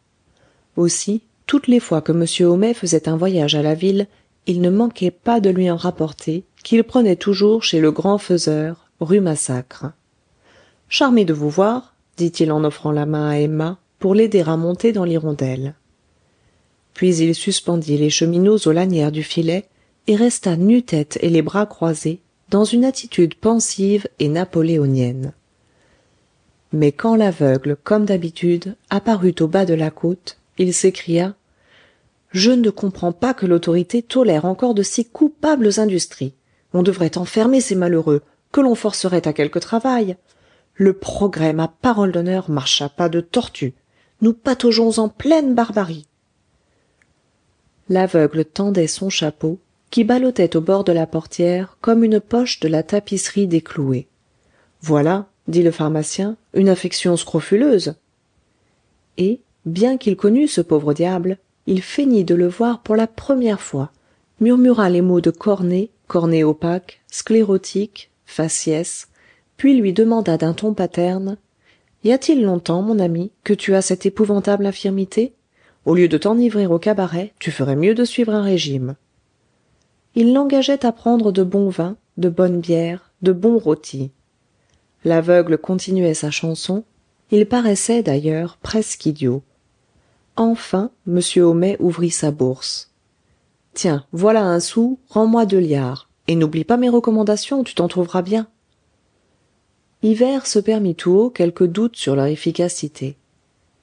Aussi 0.77 1.23
toutes 1.47 1.69
les 1.69 1.81
fois 1.81 2.01
que 2.01 2.13
m. 2.13 2.49
Homais 2.49 2.75
faisait 2.75 3.09
un 3.09 3.17
voyage 3.17 3.55
à 3.55 3.63
la 3.63 3.75
ville 3.75 4.09
il 4.47 4.61
ne 4.61 4.71
manquait 4.71 5.11
pas 5.11 5.41
de 5.41 5.51
lui 5.51 5.71
en 5.71 5.77
rapporter 5.77 6.45
qu'il 6.63 6.85
prenait 6.85 7.17
toujours 7.17 7.63
chez 7.63 7.81
le 7.81 7.93
grand 7.93 8.19
faiseur 8.19 8.91
rue 9.01 9.21
massacre. 9.21 9.87
Charmé 10.89 11.25
de 11.25 11.33
vous 11.33 11.51
voir 11.51 11.95
dit-il 12.17 12.53
en 12.53 12.63
offrant 12.65 12.93
la 12.93 13.07
main 13.07 13.29
à 13.29 13.39
emma 13.39 13.79
pour 13.99 14.15
l'aider 14.15 14.43
à 14.47 14.57
monter 14.57 14.93
dans 14.93 15.05
l'hirondelle. 15.05 15.75
Puis 16.93 17.17
il 17.17 17.35
suspendit 17.35 17.97
les 17.97 18.11
cheminots 18.11 18.59
aux 18.67 18.73
lanières 18.73 19.13
du 19.13 19.23
filet 19.23 19.65
et 20.07 20.15
resta 20.15 20.57
nu-tête 20.57 21.19
et 21.23 21.31
les 21.31 21.43
bras 21.43 21.67
croisés 21.67 22.21
dans 22.51 22.65
une 22.65 22.85
attitude 22.85 23.35
pensive 23.35 24.07
et 24.19 24.29
napoléonienne. 24.29 25.33
Mais 26.73 26.93
quand 26.93 27.17
l'aveugle 27.17 27.77
comme 27.83 28.05
d'habitude 28.05 28.77
apparut 28.91 29.35
au 29.41 29.49
bas 29.49 29.65
de 29.65 29.75
la 29.75 29.91
côte 29.91 30.39
il 30.59 30.73
s'écria 30.75 31.35
je 32.31 32.51
ne 32.51 32.71
comprends 32.71 33.13
pas 33.13 33.33
que 33.33 33.47
l'autorité 33.47 34.03
tolère 34.03 34.45
encore 34.45 34.75
de 34.75 34.83
si 34.83 35.05
coupables 35.05 35.79
industries. 35.79 36.35
On 36.73 36.83
devrait 36.83 37.17
enfermer 37.17 37.61
ces 37.61 37.77
malheureux 37.77 38.23
que 38.51 38.61
l'on 38.61 38.75
forcerait 38.75 39.29
à 39.29 39.33
quelque 39.33 39.61
travail. 39.61 40.17
Le 40.75 40.95
progrès 40.95 41.53
ma 41.53 41.69
parole 41.69 42.11
d'honneur 42.11 42.51
marche 42.51 42.83
à 42.83 42.89
pas 42.89 43.09
de 43.09 43.21
tortue. 43.21 43.75
Nous 44.21 44.33
pataugeons 44.33 44.99
en 44.99 45.09
pleine 45.09 45.55
barbarie 45.55 46.09
l'aveugle 47.89 48.45
tendait 48.45 48.87
son 48.87 49.11
chapeau 49.11 49.59
qui 49.95 50.03
ballottait 50.03 50.57
au 50.57 50.61
bord 50.61 50.83
de 50.83 50.91
la 50.91 51.07
portière 51.07 51.79
comme 51.81 52.03
une 52.03 52.19
poche 52.19 52.59
de 52.59 52.67
la 52.67 52.83
tapisserie 52.83 53.47
déclouée 53.47 54.09
voilà 54.81 55.29
dit 55.47 55.63
le 55.63 55.71
pharmacien 55.71 56.37
une 56.53 56.69
affection 56.69 57.17
scrofuleuse. 57.17 57.95
Et 59.19 59.39
bien 59.67 59.97
qu'il 59.97 60.17
connût 60.17 60.49
ce 60.49 60.61
pauvre 60.63 60.95
diable 60.95 61.39
il 61.69 61.81
feignit 61.81 62.25
de 62.25 62.35
le 62.35 62.49
voir 62.49 62.81
pour 62.81 62.97
la 62.97 63.07
première 63.07 63.61
fois 63.61 63.93
murmura 64.41 64.91
les 64.91 65.01
mots 65.01 65.21
de 65.21 65.31
cornée 65.31 65.91
cornée 66.09 66.43
opaque 66.43 67.01
sclérotique 67.07 68.11
faciès 68.27 69.07
puis 69.57 69.79
lui 69.79 69.93
demanda 69.93 70.37
d'un 70.37 70.55
ton 70.55 70.75
paterne 70.75 71.37
y 72.03 72.11
a-t-il 72.11 72.43
longtemps 72.43 72.83
mon 72.83 72.99
ami 72.99 73.31
que 73.45 73.55
tu 73.55 73.77
as 73.77 73.83
cette 73.83 74.07
épouvantable 74.07 74.67
infirmité? 74.67 75.35
Au 75.85 75.95
lieu 75.95 76.09
de 76.09 76.19
t'enivrer 76.19 76.67
au 76.67 76.81
cabaret 76.81 77.33
tu 77.39 77.53
ferais 77.53 77.77
mieux 77.77 77.95
de 77.95 78.05
suivre 78.05 78.35
un 78.35 78.43
régime 78.43 78.97
il 80.15 80.33
l'engageait 80.33 80.85
à 80.87 80.93
prendre 80.93 81.33
de 81.33 81.43
bon 81.43 81.69
vin 81.69 81.97
de 82.17 82.29
bonne 82.29 82.61
bière 82.61 83.13
de 83.23 83.33
bons 83.33 83.59
rôtis. 83.59 84.11
L'aveugle 85.05 85.59
continuait 85.59 86.15
sa 86.15 86.31
chanson. 86.31 86.85
Il 87.31 87.47
paraissait 87.47 88.03
d'ailleurs 88.03 88.59
presque 88.63 89.07
idiot. 89.07 89.43
Enfin 90.37 90.91
m 91.07 91.21
homais 91.39 91.77
ouvrit 91.81 92.11
sa 92.11 92.31
bourse 92.31 92.91
tiens 93.75 94.07
voilà 94.13 94.45
un 94.45 94.61
sou 94.61 94.99
rends-moi 95.09 95.47
deux 95.47 95.59
liards. 95.59 96.09
Et 96.27 96.37
n'oublie 96.37 96.65
pas 96.65 96.77
mes 96.77 96.89
recommandations 96.89 97.65
tu 97.65 97.75
t'en 97.75 97.89
trouveras 97.89 98.23
bien 98.23 98.47
hivert 100.03 100.47
se 100.47 100.59
permit 100.59 100.95
tout 100.95 101.13
haut 101.13 101.31
quelques 101.31 101.67
doutes 101.67 101.97
sur 101.97 102.15
leur 102.15 102.27
efficacité. 102.27 103.17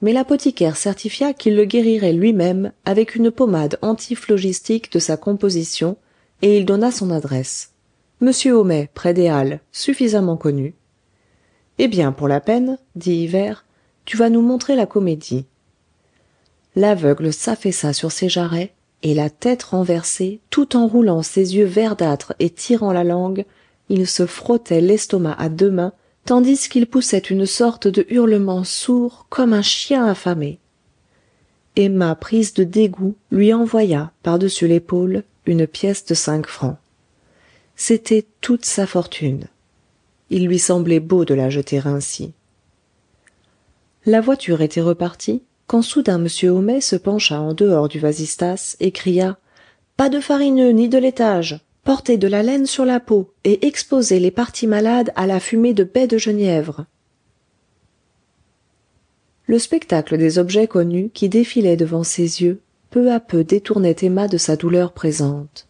Mais 0.02 0.12
l'apothicaire 0.12 0.76
certifia 0.76 1.32
qu'il 1.32 1.56
le 1.56 1.64
guérirait 1.64 2.12
lui-même 2.12 2.72
avec 2.84 3.16
une 3.16 3.32
pommade 3.32 3.78
antiphlogistique 3.82 4.92
de 4.92 5.00
sa 5.00 5.16
composition 5.16 5.96
et 6.42 6.58
il 6.58 6.66
donna 6.66 6.90
son 6.90 7.10
adresse. 7.10 7.70
Monsieur 8.20 8.52
homais 8.52 8.90
près 8.94 9.14
des 9.14 9.28
halles 9.28 9.60
suffisamment 9.72 10.36
connu. 10.36 10.74
Eh 11.78 11.88
bien 11.88 12.12
pour 12.12 12.28
la 12.28 12.40
peine 12.40 12.78
dit 12.94 13.14
hivert 13.14 13.64
tu 14.04 14.16
vas 14.16 14.30
nous 14.30 14.42
montrer 14.42 14.76
la 14.76 14.86
comédie. 14.86 15.46
L'aveugle 16.74 17.32
s'affaissa 17.32 17.92
sur 17.92 18.12
ses 18.12 18.28
jarrets 18.28 18.74
et 19.02 19.14
la 19.14 19.30
tête 19.30 19.62
renversée 19.62 20.40
tout 20.50 20.76
en 20.76 20.86
roulant 20.86 21.22
ses 21.22 21.56
yeux 21.56 21.64
verdâtres 21.64 22.34
et 22.38 22.50
tirant 22.50 22.92
la 22.92 23.04
langue 23.04 23.44
il 23.88 24.06
se 24.06 24.26
frottait 24.26 24.80
l'estomac 24.80 25.36
à 25.38 25.48
deux 25.48 25.70
mains 25.70 25.92
tandis 26.24 26.68
qu'il 26.68 26.86
poussait 26.86 27.18
une 27.18 27.46
sorte 27.46 27.88
de 27.88 28.06
hurlement 28.08 28.64
sourd 28.64 29.26
comme 29.28 29.52
un 29.52 29.62
chien 29.62 30.06
affamé. 30.06 30.60
Emma 31.74 32.14
prise 32.14 32.54
de 32.54 32.64
dégoût 32.64 33.16
lui 33.30 33.52
envoya 33.52 34.12
par-dessus 34.22 34.68
l'épaule 34.68 35.24
une 35.46 35.66
pièce 35.66 36.04
de 36.04 36.14
cinq 36.14 36.46
francs. 36.46 36.76
C'était 37.76 38.26
toute 38.40 38.64
sa 38.64 38.86
fortune. 38.86 39.46
Il 40.30 40.46
lui 40.46 40.58
semblait 40.58 41.00
beau 41.00 41.24
de 41.24 41.34
la 41.34 41.50
jeter 41.50 41.80
ainsi. 41.84 42.32
La 44.06 44.20
voiture 44.20 44.62
était 44.62 44.80
repartie 44.80 45.42
quand 45.66 45.82
soudain 45.82 46.22
m 46.24 46.50
homais 46.50 46.80
se 46.80 46.96
pencha 46.96 47.40
en 47.40 47.54
dehors 47.54 47.88
du 47.88 47.98
vasistas 47.98 48.76
et 48.80 48.90
cria 48.90 49.38
pas 49.96 50.08
de 50.08 50.20
farineux 50.20 50.70
ni 50.70 50.88
de 50.88 50.98
laitage! 50.98 51.60
Portez 51.84 52.16
de 52.16 52.28
la 52.28 52.42
laine 52.42 52.66
sur 52.66 52.84
la 52.84 53.00
peau 53.00 53.32
et 53.42 53.66
exposez 53.66 54.20
les 54.20 54.30
parties 54.30 54.68
malades 54.68 55.12
à 55.16 55.26
la 55.26 55.40
fumée 55.40 55.74
de 55.74 55.82
baies 55.82 56.06
de 56.06 56.16
genièvre. 56.16 56.86
Le 59.46 59.58
spectacle 59.58 60.16
des 60.16 60.38
objets 60.38 60.68
connus 60.68 61.10
qui 61.12 61.28
défilaient 61.28 61.76
devant 61.76 62.04
ses 62.04 62.42
yeux 62.42 62.60
peu 62.92 63.10
à 63.10 63.20
peu 63.20 63.42
détournait 63.42 63.96
emma 64.02 64.28
de 64.28 64.36
sa 64.36 64.54
douleur 64.54 64.92
présente. 64.92 65.66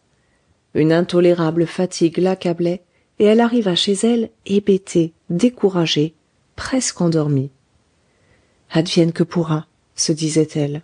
Une 0.75 0.93
intolérable 0.93 1.67
fatigue 1.67 2.19
l'accablait 2.19 2.83
et 3.21 3.25
elle 3.25 3.41
arriva 3.41 3.77
chez 3.77 3.93
elle 4.03 4.31
hébétée 4.45 5.13
découragée 5.31 6.15
presque 6.57 7.01
endormie 7.01 7.51
advienne 8.73 9.13
que 9.13 9.23
pourra 9.23 9.67
se 9.95 10.11
disait-elle 10.11 10.83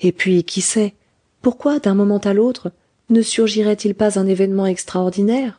et 0.00 0.12
puis 0.12 0.44
qui 0.44 0.60
sait 0.60 0.94
pourquoi 1.40 1.78
d'un 1.78 1.94
moment 1.94 2.18
à 2.18 2.34
l'autre 2.34 2.70
ne 3.08 3.22
surgirait-il 3.22 3.94
pas 3.94 4.18
un 4.18 4.26
événement 4.26 4.66
extraordinaire? 4.66 5.58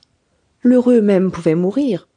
L'heureux 0.61 1.01
même 1.01 1.31
pouvait 1.31 1.55
mourir. 1.55 2.07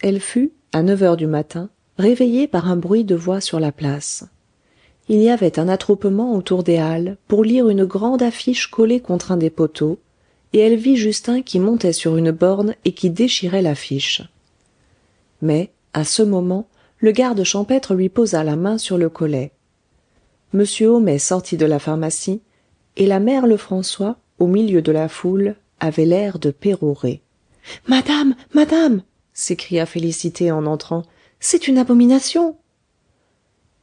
Elle 0.00 0.20
fut 0.20 0.52
à 0.72 0.84
neuf 0.84 1.02
heures 1.02 1.16
du 1.16 1.26
matin 1.26 1.70
réveillée 1.98 2.46
par 2.46 2.70
un 2.70 2.76
bruit 2.76 3.04
de 3.04 3.16
voix 3.16 3.40
sur 3.40 3.58
la 3.58 3.72
place 3.72 4.26
il 5.08 5.22
y 5.22 5.30
avait 5.30 5.58
un 5.58 5.68
attroupement 5.68 6.34
autour 6.34 6.62
des 6.62 6.78
halles 6.78 7.16
pour 7.28 7.44
lire 7.44 7.68
une 7.68 7.84
grande 7.84 8.22
affiche 8.22 8.66
collée 8.66 9.00
contre 9.00 9.32
un 9.32 9.36
des 9.36 9.50
poteaux 9.50 9.98
et 10.52 10.58
elle 10.58 10.76
vit 10.76 10.96
justin 10.96 11.42
qui 11.42 11.60
montait 11.60 11.92
sur 11.92 12.16
une 12.16 12.30
borne 12.30 12.74
et 12.84 12.92
qui 12.92 13.10
déchirait 13.10 13.62
l'affiche. 13.62 14.22
Mais 15.42 15.70
à 15.92 16.04
ce 16.04 16.22
moment 16.22 16.66
le 16.98 17.12
garde 17.12 17.42
champêtre 17.44 17.94
lui 17.94 18.08
posa 18.08 18.42
la 18.42 18.56
main 18.56 18.78
sur 18.78 18.98
le 18.98 19.08
collet. 19.08 19.52
M 20.54 20.64
homais 20.82 21.18
sortit 21.18 21.56
de 21.56 21.66
la 21.66 21.78
pharmacie 21.78 22.40
et 22.96 23.06
la 23.06 23.20
mère 23.20 23.46
lefrançois 23.46 24.16
au 24.38 24.46
milieu 24.46 24.82
de 24.82 24.92
la 24.92 25.08
foule 25.08 25.56
avait 25.78 26.06
l'air 26.06 26.38
de 26.38 26.50
pérorer 26.50 27.22
madame 27.86 28.34
madame! 28.54 29.02
s'écria 29.32 29.86
félicité 29.86 30.50
en 30.50 30.66
entrant 30.66 31.02
c'est 31.38 31.68
une 31.68 31.78
abomination 31.78 32.56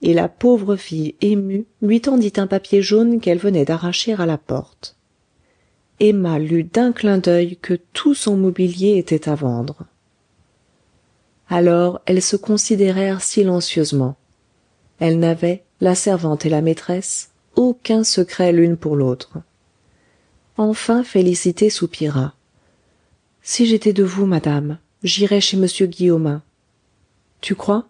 et 0.04 0.14
la 0.14 0.28
pauvre 0.28 0.76
fille 0.76 1.16
émue 1.22 1.66
lui 1.82 2.02
tendit 2.02 2.34
un 2.38 2.46
papier 2.46 2.82
jaune 2.82 3.20
qu'elle 3.20 3.38
venait 3.40 3.66
d'arracher 3.66 4.14
à 4.14 4.26
la 4.26 4.38
porte. 4.38 4.98
Emma 6.00 6.38
lut 6.38 6.66
d'un 6.66 6.92
clin 6.92 7.18
d'œil 7.18 7.58
que 7.58 7.74
tout 7.94 8.14
son 8.14 8.36
mobilier 8.36 8.98
était 8.98 9.30
à 9.30 9.36
vendre. 9.36 9.84
Alors 11.50 12.02
elles 12.06 12.22
se 12.22 12.36
considérèrent 12.36 13.22
silencieusement. 13.22 14.18
Elles 15.00 15.20
n'avaient 15.20 15.64
la 15.82 15.96
servante 15.96 16.46
et 16.46 16.50
la 16.50 16.62
maîtresse 16.62 17.32
aucun 17.56 18.04
secret 18.04 18.52
l'une 18.52 18.78
pour 18.78 18.96
l'autre. 18.96 19.38
Enfin 20.58 21.04
félicité 21.04 21.70
soupira 21.70 22.36
si 23.46 23.66
j'étais 23.66 23.94
de 23.94 24.04
vous 24.04 24.26
madame 24.26 24.80
j'irais 25.04 25.42
chez 25.42 25.58
monsieur 25.58 25.86
guillaumin. 25.86 26.42
Tu 27.42 27.56
crois? 27.56 27.88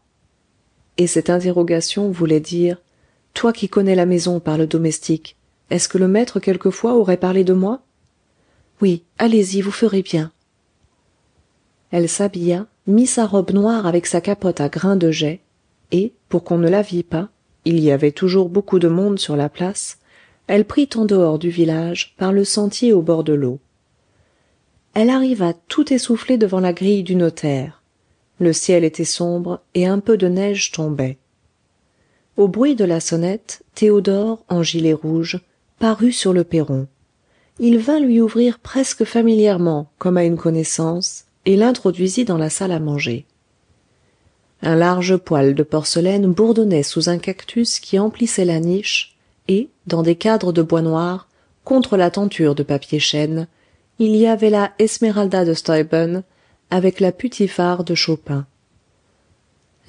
Et 0.97 1.07
cette 1.07 1.29
interrogation 1.29 2.11
voulait 2.11 2.39
dire 2.39 2.77
toi 3.33 3.53
qui 3.53 3.69
connais 3.69 3.95
la 3.95 4.05
maison 4.05 4.39
par 4.39 4.57
le 4.57 4.67
domestique 4.67 5.35
est-ce 5.69 5.89
que 5.89 5.97
le 5.97 6.07
maître 6.07 6.39
quelquefois 6.39 6.93
aurait 6.93 7.17
parlé 7.17 7.43
de 7.43 7.53
moi 7.53 7.81
oui 8.81 9.03
allez-y 9.17 9.61
vous 9.61 9.71
ferez 9.71 10.01
bien 10.01 10.31
elle 11.91 12.09
s'habilla 12.09 12.65
mit 12.87 13.07
sa 13.07 13.25
robe 13.25 13.51
noire 13.51 13.87
avec 13.87 14.07
sa 14.07 14.21
capote 14.21 14.61
à 14.61 14.69
grains 14.69 14.97
de 14.97 15.11
jais 15.11 15.41
et 15.91 16.13
pour 16.29 16.43
qu'on 16.43 16.57
ne 16.57 16.69
la 16.69 16.81
vît 16.81 17.03
pas 17.03 17.29
il 17.65 17.79
y 17.79 17.91
avait 17.91 18.11
toujours 18.11 18.49
beaucoup 18.49 18.79
de 18.79 18.87
monde 18.87 19.19
sur 19.19 19.35
la 19.35 19.49
place 19.49 19.99
elle 20.47 20.65
prit 20.65 20.89
en 20.95 21.05
dehors 21.05 21.39
du 21.39 21.49
village 21.49 22.15
par 22.17 22.33
le 22.33 22.43
sentier 22.43 22.91
au 22.93 23.01
bord 23.01 23.23
de 23.23 23.33
l'eau. 23.33 23.59
Elle 24.93 25.09
arriva 25.09 25.53
tout 25.53 25.93
essoufflée 25.93 26.37
devant 26.37 26.59
la 26.59 26.73
grille 26.73 27.03
du 27.03 27.15
notaire 27.15 27.82
le 28.39 28.53
ciel 28.53 28.83
était 28.83 29.05
sombre 29.05 29.61
et 29.73 29.85
un 29.85 29.99
peu 29.99 30.17
de 30.17 30.27
neige 30.27 30.71
tombait. 30.71 31.17
Au 32.37 32.47
bruit 32.47 32.75
de 32.75 32.85
la 32.85 32.99
sonnette 32.99 33.63
théodore 33.75 34.43
en 34.49 34.63
gilet 34.63 34.93
rouge 34.93 35.39
parut 35.79 36.11
sur 36.11 36.33
le 36.33 36.43
perron. 36.43 36.87
Il 37.59 37.77
vint 37.77 37.99
lui 37.99 38.19
ouvrir 38.21 38.59
presque 38.59 39.03
familièrement 39.03 39.91
comme 39.99 40.17
à 40.17 40.23
une 40.23 40.37
connaissance 40.37 41.25
et 41.45 41.55
l'introduisit 41.55 42.25
dans 42.25 42.37
la 42.37 42.49
salle 42.49 42.71
à 42.71 42.79
manger. 42.79 43.25
Un 44.61 44.75
large 44.75 45.17
poêle 45.17 45.53
de 45.55 45.63
porcelaine 45.63 46.31
bourdonnait 46.31 46.83
sous 46.83 47.09
un 47.09 47.17
cactus 47.17 47.79
qui 47.79 47.99
emplissait 47.99 48.45
la 48.45 48.59
niche 48.59 49.15
et 49.47 49.69
dans 49.87 50.01
des 50.01 50.15
cadres 50.15 50.53
de 50.53 50.61
bois 50.61 50.81
noir 50.81 51.27
contre 51.63 51.97
la 51.97 52.09
tenture 52.09 52.55
de 52.55 52.63
papier 52.63 52.99
chêne 52.99 53.47
il 53.99 54.15
y 54.15 54.25
avait 54.25 54.49
la 54.49 54.71
esmeralda 54.79 55.45
de 55.45 55.53
avec 56.73 56.99
la 56.99 57.11
putiphar 57.11 57.83
de 57.83 57.93
chopin. 57.93 58.47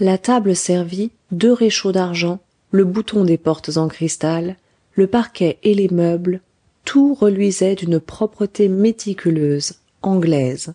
La 0.00 0.18
table 0.18 0.54
servie 0.54 1.12
deux 1.30 1.52
réchauds 1.52 1.92
d'argent 1.92 2.40
le 2.72 2.84
bouton 2.84 3.24
des 3.24 3.38
portes 3.38 3.78
en 3.78 3.88
cristal 3.88 4.56
le 4.92 5.06
parquet 5.06 5.58
et 5.62 5.74
les 5.74 5.88
meubles 5.88 6.40
tout 6.84 7.14
reluisait 7.14 7.74
d'une 7.74 8.00
propreté 8.00 8.68
méticuleuse 8.68 9.76
anglaise. 10.02 10.74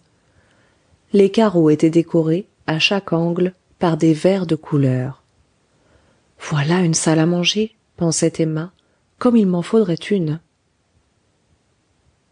Les 1.14 1.30
carreaux 1.30 1.70
étaient 1.70 1.92
décorés 1.92 2.48
à 2.66 2.80
chaque 2.80 3.14
angle 3.14 3.54
par 3.78 3.96
des 3.96 4.14
verres 4.14 4.48
de 4.48 4.56
couleur 4.56 5.22
voilà 6.40 6.80
une 6.80 6.96
salle 6.96 7.20
à 7.20 7.26
manger 7.26 7.76
pensait 7.98 8.34
emma 8.40 8.72
comme 9.20 9.36
il 9.36 9.46
m'en 9.46 9.62
faudrait 9.62 9.94
une 9.96 10.40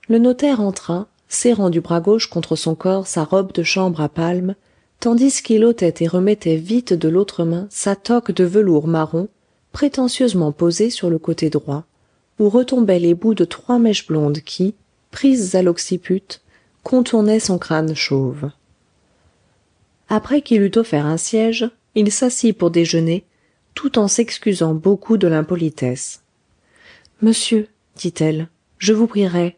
le 0.07 0.17
notaire 0.17 0.62
entra 0.62 1.07
serrant 1.27 1.69
du 1.69 1.81
bras 1.81 2.00
gauche 2.00 2.27
contre 2.27 2.55
son 2.55 2.75
corps 2.75 3.07
sa 3.07 3.24
robe 3.24 3.51
de 3.51 3.63
chambre 3.63 4.01
à 4.01 4.10
palmes 4.10 4.55
tandis 5.00 5.41
qu'il 5.41 5.65
ôtait 5.65 5.96
et 6.00 6.07
remettait 6.07 6.55
vite 6.55 6.93
de 6.93 7.10
l'autre 7.10 7.43
main 7.43 7.67
sa 7.69 7.96
toque 7.96 8.31
de 8.31 8.43
velours 8.43 8.88
marron 8.88 9.27
prétentieusement 9.72 10.51
posée 10.51 10.89
sur 10.89 11.10
le 11.10 11.19
côté 11.19 11.50
droit 11.50 11.86
où 12.39 12.50
retombaient 12.50 13.00
les 13.00 13.13
bouts 13.13 13.34
de 13.34 13.46
trois 13.46 13.79
mèches 13.79 14.07
blondes 14.07 14.39
qui 14.39 14.75
prises 15.12 15.55
à 15.55 15.62
l'occiput 15.62 16.41
contournaient 16.84 17.39
son 17.39 17.57
crâne 17.57 17.96
chauve. 17.96 18.51
Après 20.10 20.41
qu'il 20.41 20.62
eut 20.62 20.77
offert 20.77 21.05
un 21.05 21.17
siège 21.17 21.69
il 21.96 22.12
s'assit 22.12 22.57
pour 22.57 22.72
déjeuner 22.72 23.25
tout 23.74 24.00
en 24.00 24.07
s'excusant 24.07 24.74
beaucoup 24.74 25.17
de 25.17 25.27
l'impolitesse 25.27 26.22
monsieur 27.22 27.67
dit-elle 27.96 28.48
je 28.79 28.93
vous 28.93 29.07
prierai. 29.07 29.57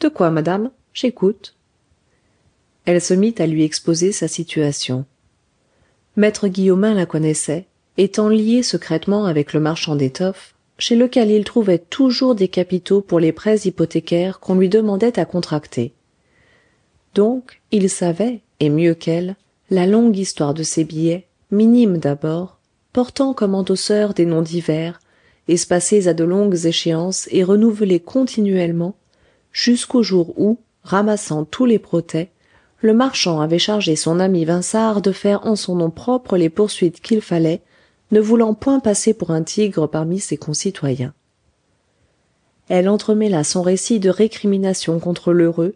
De 0.00 0.08
quoi 0.08 0.30
madame? 0.30 0.70
J'écoute. 0.92 1.54
Elle 2.84 3.00
se 3.00 3.14
mit 3.14 3.34
à 3.38 3.46
lui 3.46 3.64
exposer 3.64 4.12
sa 4.12 4.28
situation. 4.28 5.04
Maître 6.16 6.48
guillaumin 6.48 6.94
la 6.94 7.06
connaissait 7.06 7.66
étant 7.96 8.28
lié 8.28 8.62
secrètement 8.62 9.26
avec 9.26 9.52
le 9.52 9.60
marchand 9.60 9.96
d'étoffes 9.96 10.54
chez 10.78 10.96
lequel 10.96 11.30
il 11.30 11.44
trouvait 11.44 11.78
toujours 11.78 12.34
des 12.34 12.48
capitaux 12.48 13.02
pour 13.02 13.20
les 13.20 13.32
prêts 13.32 13.58
hypothécaires 13.58 14.40
qu'on 14.40 14.54
lui 14.54 14.68
demandait 14.68 15.18
à 15.18 15.24
contracter. 15.24 15.92
Donc 17.14 17.60
il 17.70 17.90
savait 17.90 18.40
et 18.60 18.70
mieux 18.70 18.94
qu'elle 18.94 19.36
la 19.70 19.86
longue 19.86 20.16
histoire 20.16 20.54
de 20.54 20.62
ces 20.62 20.84
billets 20.84 21.26
minimes 21.50 21.98
d'abord 21.98 22.58
portant 22.92 23.34
comme 23.34 23.54
endosseurs 23.54 24.14
des 24.14 24.26
noms 24.26 24.42
divers 24.42 25.00
espacés 25.48 26.08
à 26.08 26.14
de 26.14 26.24
longues 26.24 26.66
échéances 26.66 27.28
et 27.30 27.44
renouvelés 27.44 28.00
continuellement 28.00 28.96
jusqu'au 29.52 30.02
jour 30.02 30.32
où 30.40 30.58
ramassant 30.82 31.44
tous 31.44 31.66
les 31.66 31.78
protêts 31.78 32.30
le 32.82 32.94
marchand 32.94 33.40
avait 33.40 33.58
chargé 33.58 33.94
son 33.94 34.20
ami 34.20 34.44
vinçart 34.44 35.02
de 35.02 35.12
faire 35.12 35.46
en 35.46 35.54
son 35.54 35.76
nom 35.76 35.90
propre 35.90 36.36
les 36.36 36.48
poursuites 36.48 37.00
qu'il 37.00 37.20
fallait 37.20 37.60
ne 38.10 38.20
voulant 38.20 38.54
point 38.54 38.80
passer 38.80 39.12
pour 39.14 39.30
un 39.30 39.42
tigre 39.42 39.86
parmi 39.86 40.18
ses 40.18 40.36
concitoyens. 40.36 41.12
Elle 42.68 42.88
entremêla 42.88 43.44
son 43.44 43.62
récit 43.62 44.00
de 44.00 44.10
récriminations 44.10 44.98
contre 44.98 45.32
l'heureux 45.32 45.74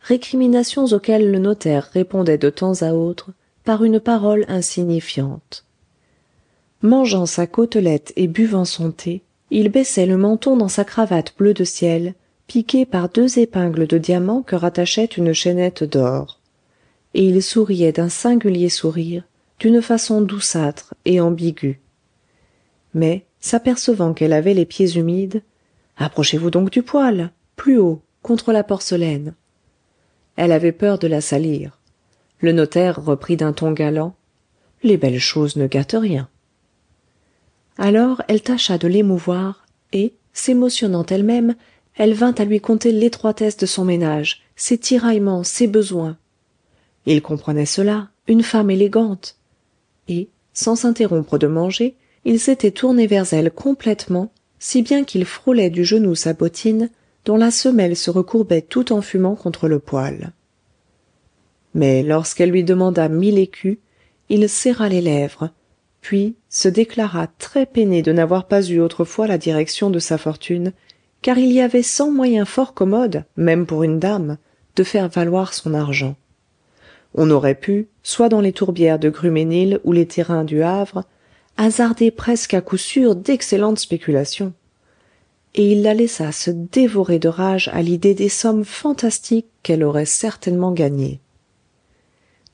récriminations 0.00 0.84
auxquelles 0.86 1.30
le 1.30 1.38
notaire 1.38 1.90
répondait 1.92 2.38
de 2.38 2.50
temps 2.50 2.82
à 2.82 2.92
autre 2.92 3.30
par 3.64 3.82
une 3.82 3.98
parole 3.98 4.44
insignifiante. 4.46 5.64
Mangeant 6.82 7.26
sa 7.26 7.46
côtelette 7.48 8.12
et 8.14 8.28
buvant 8.28 8.64
son 8.64 8.92
thé 8.92 9.22
il 9.50 9.68
baissait 9.68 10.06
le 10.06 10.16
menton 10.16 10.56
dans 10.56 10.68
sa 10.68 10.84
cravate 10.84 11.34
bleu 11.36 11.54
de 11.54 11.64
ciel 11.64 12.14
piquée 12.46 12.86
par 12.86 13.08
deux 13.08 13.38
épingles 13.38 13.86
de 13.86 13.98
diamant 13.98 14.42
que 14.42 14.56
rattachait 14.56 15.04
une 15.04 15.32
chaînette 15.32 15.84
d'or. 15.84 16.40
Et 17.14 17.24
il 17.24 17.42
souriait 17.42 17.92
d'un 17.92 18.08
singulier 18.08 18.68
sourire 18.68 19.24
d'une 19.58 19.80
façon 19.80 20.20
douceâtre 20.20 20.94
et 21.04 21.20
ambiguë. 21.20 21.80
Mais 22.94 23.24
s'apercevant 23.40 24.12
qu'elle 24.12 24.32
avait 24.32 24.54
les 24.54 24.66
pieds 24.66 24.96
humides 24.96 25.42
approchez-vous 25.96 26.50
donc 26.50 26.70
du 26.70 26.82
poêle 26.82 27.30
plus 27.56 27.78
haut 27.78 28.02
contre 28.22 28.52
la 28.52 28.64
porcelaine 28.64 29.34
elle 30.36 30.52
avait 30.52 30.72
peur 30.72 30.98
de 30.98 31.06
la 31.06 31.22
salir. 31.22 31.78
Le 32.40 32.52
notaire 32.52 33.02
reprit 33.02 33.38
d'un 33.38 33.54
ton 33.54 33.72
galant 33.72 34.14
les 34.82 34.98
belles 34.98 35.20
choses 35.20 35.56
ne 35.56 35.66
gâtent 35.66 35.96
rien 35.98 36.28
alors 37.78 38.22
elle 38.28 38.42
tâcha 38.42 38.78
de 38.78 38.88
l'émouvoir 38.88 39.66
et 39.92 40.14
s'émotionnant 40.32 41.04
elle-même 41.06 41.54
elle 41.96 42.14
vint 42.14 42.34
à 42.34 42.44
lui 42.44 42.60
conter 42.60 42.92
l'étroitesse 42.92 43.56
de 43.56 43.66
son 43.66 43.84
ménage 43.84 44.42
ses 44.54 44.78
tiraillements 44.78 45.44
ses 45.44 45.66
besoins. 45.66 46.16
Il 47.06 47.22
comprenait 47.22 47.66
cela 47.66 48.08
une 48.28 48.42
femme 48.42 48.70
élégante. 48.70 49.36
Et 50.08 50.28
sans 50.52 50.76
s'interrompre 50.76 51.38
de 51.38 51.46
manger 51.46 51.94
il 52.24 52.40
s'était 52.40 52.72
tourné 52.72 53.06
vers 53.06 53.32
elle 53.32 53.50
complètement 53.50 54.32
si 54.58 54.82
bien 54.82 55.04
qu'il 55.04 55.24
frôlait 55.24 55.70
du 55.70 55.84
genou 55.84 56.14
sa 56.14 56.32
bottine 56.32 56.90
dont 57.24 57.36
la 57.36 57.50
semelle 57.50 57.96
se 57.96 58.10
recourbait 58.10 58.62
tout 58.62 58.92
en 58.92 59.00
fumant 59.00 59.36
contre 59.36 59.68
le 59.68 59.78
poêle. 59.78 60.32
Mais 61.74 62.02
lorsqu'elle 62.02 62.50
lui 62.50 62.64
demanda 62.64 63.08
mille 63.08 63.38
écus 63.38 63.78
il 64.28 64.48
serra 64.48 64.88
les 64.88 65.00
lèvres 65.00 65.50
puis 66.00 66.34
se 66.48 66.68
déclara 66.68 67.26
très 67.38 67.66
peiné 67.66 68.02
de 68.02 68.12
n'avoir 68.12 68.46
pas 68.46 68.62
eu 68.62 68.80
autrefois 68.80 69.26
la 69.26 69.38
direction 69.38 69.90
de 69.90 69.98
sa 69.98 70.18
fortune 70.18 70.72
car 71.22 71.38
il 71.38 71.52
y 71.52 71.60
avait 71.60 71.82
cent 71.82 72.10
moyens 72.10 72.48
fort 72.48 72.74
commodes 72.74 73.24
même 73.36 73.66
pour 73.66 73.82
une 73.82 73.98
dame 73.98 74.38
de 74.76 74.84
faire 74.84 75.08
valoir 75.08 75.54
son 75.54 75.74
argent. 75.74 76.16
On 77.14 77.30
aurait 77.30 77.54
pu 77.54 77.88
soit 78.02 78.28
dans 78.28 78.40
les 78.40 78.52
tourbières 78.52 78.98
de 78.98 79.08
grumesnil 79.08 79.80
ou 79.84 79.92
les 79.92 80.06
terrains 80.06 80.44
du 80.44 80.62
havre 80.62 81.04
hasarder 81.56 82.10
presque 82.10 82.54
à 82.54 82.60
coup 82.60 82.76
sûr 82.76 83.16
d'excellentes 83.16 83.78
spéculations. 83.78 84.52
Et 85.54 85.72
il 85.72 85.82
la 85.82 85.94
laissa 85.94 86.32
se 86.32 86.50
dévorer 86.50 87.18
de 87.18 87.28
rage 87.28 87.70
à 87.72 87.80
l'idée 87.80 88.14
des 88.14 88.28
sommes 88.28 88.64
fantastiques 88.64 89.48
qu'elle 89.62 89.82
aurait 89.82 90.04
certainement 90.04 90.72
gagnées 90.72 91.20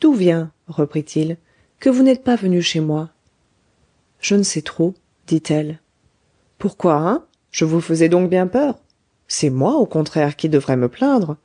d'où 0.03 0.13
vient 0.13 0.51
reprit-il 0.67 1.37
que 1.79 1.89
vous 1.89 2.03
n'êtes 2.03 2.25
pas 2.25 2.37
venu 2.37 2.61
chez 2.61 2.81
moi 2.81 3.09
je 4.21 4.35
ne 4.35 4.43
sais 4.43 4.63
trop 4.63 4.95
dit-elle 5.29 5.79
pourquoi 6.59 6.97
hein? 6.97 7.25
Je 7.53 7.65
vous 7.65 7.81
faisais 7.81 8.09
donc 8.09 8.29
bien 8.29 8.49
peur. 8.49 8.81
C'est 9.29 9.51
moi 9.51 9.77
au 9.77 9.87
contraire 9.87 10.35
qui 10.35 10.49
devrais 10.49 10.77
me 10.77 10.89
plaindre. 10.89 11.37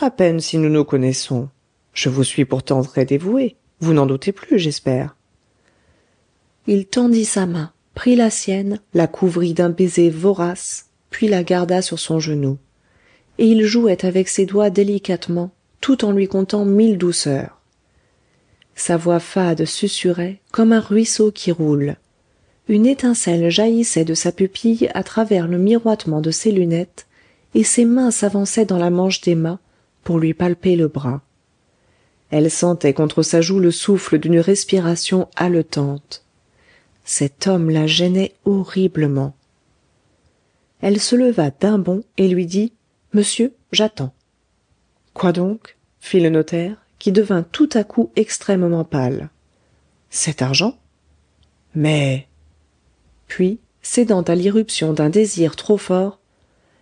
À 0.00 0.10
peine 0.10 0.40
si 0.40 0.56
nous 0.56 0.70
nous 0.70 0.84
connaissons. 0.84 1.50
Je 1.92 2.08
vous 2.08 2.24
suis 2.24 2.44
pourtant 2.44 2.82
très 2.82 3.04
dévoué 3.04 3.56
vous 3.80 3.92
n'en 3.92 4.06
doutez 4.06 4.32
plus 4.32 4.58
j'espère. 4.58 5.16
Il 6.66 6.86
tendit 6.86 7.24
sa 7.24 7.46
main 7.46 7.72
prit 7.94 8.16
la 8.16 8.30
sienne 8.30 8.80
la 8.94 9.06
couvrit 9.06 9.54
d'un 9.54 9.70
baiser 9.70 10.10
vorace 10.10 10.86
puis 11.10 11.28
la 11.28 11.42
garda 11.42 11.82
sur 11.82 11.98
son 11.98 12.18
genou. 12.18 12.58
Et 13.38 13.46
il 13.46 13.64
jouait 13.64 14.04
avec 14.04 14.28
ses 14.28 14.46
doigts 14.46 14.70
délicatement 14.70 15.50
tout 15.80 16.04
en 16.04 16.12
lui 16.12 16.26
contant 16.26 16.64
mille 16.64 16.98
douceurs. 16.98 17.60
Sa 18.74 18.96
voix 18.96 19.20
fade 19.20 19.64
susurrait 19.64 20.40
comme 20.52 20.72
un 20.72 20.80
ruisseau 20.80 21.30
qui 21.30 21.52
roule 21.52 21.96
une 22.68 22.86
étincelle 22.86 23.48
jaillissait 23.48 24.04
de 24.04 24.14
sa 24.14 24.32
pupille 24.32 24.90
à 24.94 25.02
travers 25.02 25.46
le 25.46 25.58
miroitement 25.58 26.20
de 26.20 26.30
ses 26.30 26.50
lunettes 26.50 27.06
et 27.54 27.64
ses 27.64 27.84
mains 27.84 28.10
s'avançaient 28.10 28.64
dans 28.64 28.78
la 28.78 28.90
manche 28.90 29.20
d'emma 29.20 29.58
pour 30.02 30.18
lui 30.18 30.34
palper 30.34 30.76
le 30.76 30.88
bras. 30.88 31.22
Elle 32.30 32.50
sentait 32.50 32.92
contre 32.92 33.22
sa 33.22 33.40
joue 33.40 33.60
le 33.60 33.70
souffle 33.70 34.18
d'une 34.18 34.40
respiration 34.40 35.28
haletante. 35.36 36.24
Cet 37.04 37.46
homme 37.46 37.70
la 37.70 37.86
gênait 37.86 38.34
horriblement. 38.44 39.36
Elle 40.80 41.00
se 41.00 41.14
leva 41.14 41.50
d'un 41.50 41.78
bond 41.78 42.02
et 42.18 42.28
lui 42.28 42.46
dit 42.46 42.72
monsieur 43.12 43.54
j'attends 43.72 44.12
quoi 45.14 45.32
donc? 45.32 45.76
fit 46.00 46.20
le 46.20 46.28
notaire 46.28 46.76
qui 46.98 47.12
devint 47.12 47.42
tout 47.42 47.70
à 47.72 47.84
coup 47.84 48.10
extrêmement 48.16 48.84
pâle 48.84 49.30
cet 50.10 50.42
argent? 50.42 50.78
Mais 51.74 52.25
puis 53.26 53.60
cédant 53.82 54.22
à 54.22 54.34
l'irruption 54.34 54.92
d'un 54.92 55.10
désir 55.10 55.56
trop 55.56 55.78
fort 55.78 56.20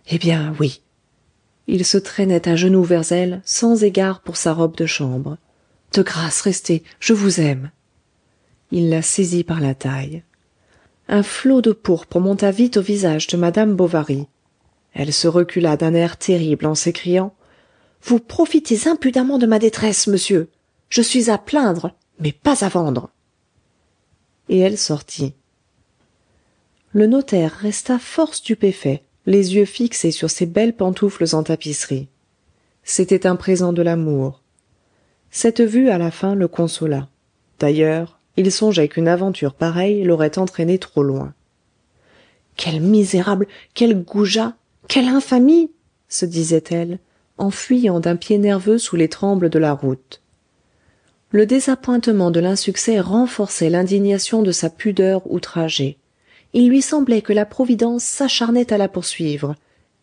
eh 0.09 0.17
bien 0.17 0.53
oui 0.59 0.81
il 1.67 1.85
se 1.85 1.97
traînait 1.97 2.47
à 2.47 2.55
genoux 2.55 2.83
vers 2.83 3.11
elle 3.11 3.41
sans 3.45 3.83
égard 3.83 4.21
pour 4.21 4.37
sa 4.37 4.53
robe 4.53 4.75
de 4.75 4.85
chambre 4.85 5.37
de 5.93 6.01
grâce 6.01 6.41
restez 6.41 6.83
je 6.99 7.13
vous 7.13 7.39
aime 7.39 7.71
il 8.71 8.89
la 8.89 9.01
saisit 9.01 9.43
par 9.43 9.61
la 9.61 9.75
taille. 9.75 10.23
Un 11.07 11.23
flot 11.23 11.61
de 11.61 11.71
pourpre 11.71 12.19
monta 12.19 12.51
vite 12.51 12.77
au 12.77 12.81
visage 12.81 13.27
de 13.27 13.37
madame 13.37 13.75
bovary. 13.75 14.27
Elle 14.93 15.13
se 15.13 15.27
recula 15.27 15.77
d'un 15.77 15.93
air 15.93 16.17
terrible 16.17 16.65
en 16.65 16.75
s'écriant 16.75 17.33
vous 18.01 18.19
profitez 18.19 18.87
impudemment 18.87 19.39
de 19.39 19.47
ma 19.47 19.57
détresse 19.59 20.07
monsieur. 20.07 20.49
Je 20.89 21.01
suis 21.01 21.29
à 21.29 21.37
plaindre 21.37 21.95
mais 22.19 22.31
pas 22.31 22.63
à 22.63 22.69
vendre 22.69 23.09
et 24.47 24.59
elle 24.59 24.77
sortit 24.77 25.33
le 26.95 27.07
notaire 27.07 27.51
resta 27.51 27.99
fort 27.99 28.33
stupéfait 28.33 29.03
les 29.25 29.55
yeux 29.55 29.65
fixés 29.65 30.11
sur 30.11 30.29
ces 30.29 30.45
belles 30.45 30.73
pantoufles 30.73 31.35
en 31.35 31.43
tapisserie. 31.43 32.07
C'était 32.83 33.27
un 33.27 33.35
présent 33.35 33.73
de 33.73 33.81
l'amour. 33.81 34.41
Cette 35.29 35.59
vue 35.59 35.89
à 35.89 35.97
la 35.97 36.09
fin 36.09 36.35
le 36.35 36.47
consola. 36.47 37.09
D'ailleurs 37.59 38.21
il 38.37 38.49
songeait 38.49 38.87
qu'une 38.87 39.09
aventure 39.09 39.55
pareille 39.55 40.05
l'aurait 40.05 40.39
entraîné 40.39 40.79
trop 40.79 41.03
loin 41.03 41.33
quel 42.55 42.79
misérable 42.79 43.47
quel 43.73 44.01
goujat 44.01 44.55
quelle 44.87 45.09
infamie! 45.09 45.71
se 46.07 46.25
disait-elle 46.25 46.99
en 47.37 47.51
fuyant 47.51 47.99
d'un 47.99 48.15
pied 48.15 48.37
nerveux 48.37 48.77
sous 48.77 48.95
les 48.95 49.09
trembles 49.09 49.49
de 49.49 49.59
la 49.59 49.73
route. 49.73 50.21
Le 51.31 51.45
désappointement 51.45 52.31
de 52.31 52.39
l'insuccès 52.39 53.01
renforçait 53.01 53.69
l'indignation 53.69 54.43
de 54.43 54.53
sa 54.53 54.69
pudeur 54.69 55.29
outragée 55.29 55.97
il 56.55 56.69
lui 56.69 56.81
semblait 56.81 57.21
que 57.21 57.33
la 57.33 57.45
providence 57.45 58.03
s'acharnait 58.03 58.71
à 58.71 58.77
la 58.77 58.87
poursuivre. 58.87 59.55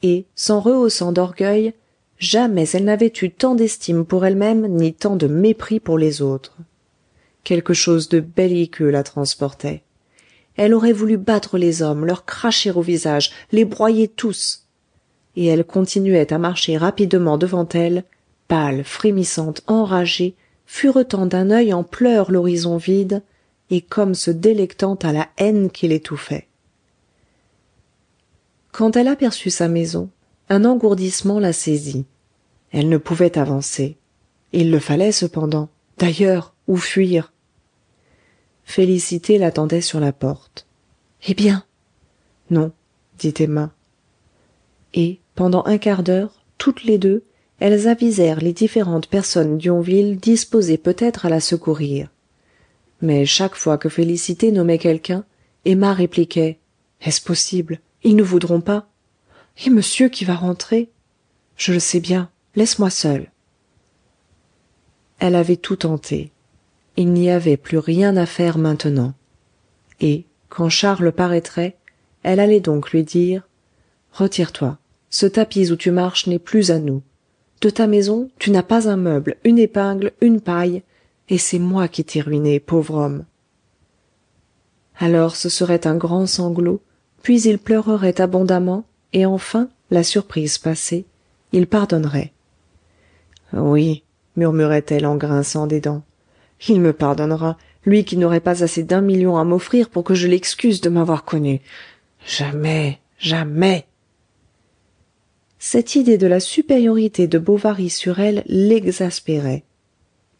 Et 0.03 0.27
s'en 0.35 0.61
rehaussant 0.61 1.11
d'orgueil 1.11 1.73
jamais 2.19 2.69
elle 2.75 2.85
n'avait 2.85 3.13
eu 3.23 3.31
tant 3.31 3.55
d'estime 3.55 4.05
pour 4.05 4.27
elle-même 4.27 4.67
ni 4.69 4.93
tant 4.93 5.17
de 5.17 5.27
mépris 5.27 5.81
pour 5.81 5.97
les 5.97 6.21
autres. 6.21 6.57
Quelque 7.43 7.73
chose 7.73 8.09
de 8.11 8.21
belliqueux 8.21 8.91
la 8.91 9.03
transportait. 9.03 9.83
Elle 10.57 10.75
aurait 10.75 10.93
voulu 10.93 11.17
battre 11.17 11.57
les 11.57 11.81
hommes 11.81 12.05
leur 12.05 12.27
cracher 12.27 12.71
au 12.71 12.83
visage 12.83 13.33
les 13.51 13.65
broyer 13.65 14.07
tous. 14.07 14.67
Et 15.37 15.47
elle 15.47 15.65
continuait 15.65 16.33
à 16.35 16.39
marcher 16.39 16.77
rapidement 16.77 17.39
devant 17.39 17.69
elle 17.71 18.05
pâle 18.47 18.85
frémissante 18.85 19.63
enragée 19.67 20.35
furetant 20.67 21.25
d'un 21.25 21.51
œil 21.51 21.73
en 21.73 21.83
pleurs 21.83 22.31
l'horizon 22.31 22.77
vide 22.77 23.23
et 23.73 23.81
comme 23.81 24.15
se 24.15 24.31
délectant 24.31 24.95
à 24.97 25.13
la 25.13 25.29
haine 25.39 25.71
qui 25.71 25.89
l'étouffait. 25.89 26.47
Quand 28.71 28.97
elle 28.97 29.09
aperçut 29.09 29.51
sa 29.51 29.67
maison 29.67 30.11
un 30.49 30.67
engourdissement 30.67 31.41
la 31.41 31.55
saisit. 31.55 32.05
Elle 32.73 32.91
ne 32.91 32.99
pouvait 32.99 33.39
avancer. 33.39 33.97
Il 34.53 34.71
le 34.71 34.79
fallait 34.79 35.13
cependant. 35.13 35.71
D'ailleurs 35.97 36.55
où 36.69 36.77
fuir? 36.77 37.33
Félicité 38.65 39.39
l'attendait 39.39 39.81
sur 39.81 39.99
la 39.99 40.13
porte 40.13 40.67
eh 41.27 41.35
bien 41.35 41.65
non 42.51 42.73
dit 43.19 43.35
emma. 43.39 43.73
Et 44.93 45.21
pendant 45.35 45.65
un 45.65 45.79
quart 45.79 46.03
d'heure 46.03 46.45
toutes 46.59 46.85
les 46.85 46.99
deux 46.99 47.25
elles 47.61 47.89
avisèrent 47.89 48.41
les 48.41 48.53
différentes 48.53 49.07
personnes 49.09 49.57
d'yonville 49.57 50.19
disposées 50.19 50.79
peut-être 50.79 51.25
à 51.25 51.29
la 51.31 51.41
secourir 51.41 52.12
mais 53.03 53.27
chaque 53.27 53.57
fois 53.57 53.79
que 53.79 53.89
félicité 53.89 54.53
nommait 54.53 54.79
quelqu'un 54.79 55.25
emma 55.65 55.93
répliquait 55.93 56.59
est-ce 57.01 57.21
possible? 57.21 57.81
Ils 58.05 58.17
ne 58.17 58.23
voudront 58.23 58.61
pas 58.61 58.89
et 59.67 59.71
monsieur 59.71 60.09
qui 60.09 60.25
va 60.25 60.35
rentrer 60.35 60.91
je 61.57 61.73
le 61.73 61.81
sais 61.81 62.01
bien 62.01 62.31
laisse-moi 62.55 62.91
seule 62.91 63.33
elle 65.23 65.37
avait 65.37 65.57
tout 65.57 65.77
tenté. 65.77 66.33
Il 66.97 67.13
n'y 67.13 67.31
avait 67.31 67.57
plus 67.57 67.79
rien 67.79 68.17
à 68.17 68.27
faire 68.27 68.59
maintenant. 68.59 69.15
Et 70.01 70.25
quand 70.49 70.69
charles 70.69 71.13
paraîtrait 71.13 71.77
elle 72.25 72.41
allait 72.41 72.59
donc 72.59 72.91
lui 72.91 73.05
dire 73.05 73.47
retire-toi. 74.13 74.79
Ce 75.11 75.27
tapis 75.27 75.71
où 75.71 75.77
tu 75.77 75.93
marches 75.93 76.27
n'est 76.27 76.41
plus 76.41 76.73
à 76.73 76.81
nous. 76.81 77.03
De 77.61 77.71
ta 77.71 77.87
maison 77.87 78.31
tu 78.41 78.51
n'as 78.51 78.65
pas 78.65 78.89
un 78.89 78.97
meuble 78.97 79.37
une 79.45 79.61
épingle 79.61 80.11
une 80.21 80.41
paille 80.41 80.83
et 81.29 81.39
c'est 81.39 81.59
moi 81.59 81.89
qui 81.89 82.05
t'ai 82.05 82.21
ruiné 82.21 82.61
pauvre 82.61 82.95
homme. 82.95 83.25
Alors 84.99 85.37
ce 85.37 85.49
serait 85.49 85.87
un 85.87 85.97
grand 85.97 86.27
sanglot 86.27 86.81
puis 87.23 87.43
il 87.43 87.59
pleurerait 87.59 88.21
abondamment 88.21 88.85
et 89.13 89.27
enfin 89.27 89.69
la 89.91 90.03
surprise 90.03 90.59
passée 90.59 91.07
il 91.53 91.67
pardonnerait. 91.67 92.33
Oui 93.53 94.03
murmurait-elle 94.37 95.07
en 95.07 95.17
grinçant 95.17 95.67
des 95.67 95.81
dents. 95.81 96.03
Il 96.69 96.81
me 96.81 96.93
pardonnera 96.93 97.59
lui 97.85 98.05
qui 98.05 98.17
n'aurait 98.17 98.41
pas 98.41 98.63
assez 98.63 98.83
d'un 98.83 99.01
million 99.01 99.37
à 99.37 99.45
m'offrir 99.45 99.91
pour 99.91 100.05
que 100.05 100.15
je 100.15 100.29
l'excuse 100.29 100.81
de 100.81 100.89
m'avoir 100.89 101.25
connu. 101.25 101.61
Jamais 102.25 103.03
jamais. 103.23 103.87
Cette 105.59 105.95
idée 105.95 106.19
de 106.19 106.27
la 106.27 106.41
supériorité 106.41 107.29
de 107.29 107.39
bovary 107.39 107.89
sur 107.89 108.19
elle 108.19 108.43
l'exaspérait. 108.47 109.63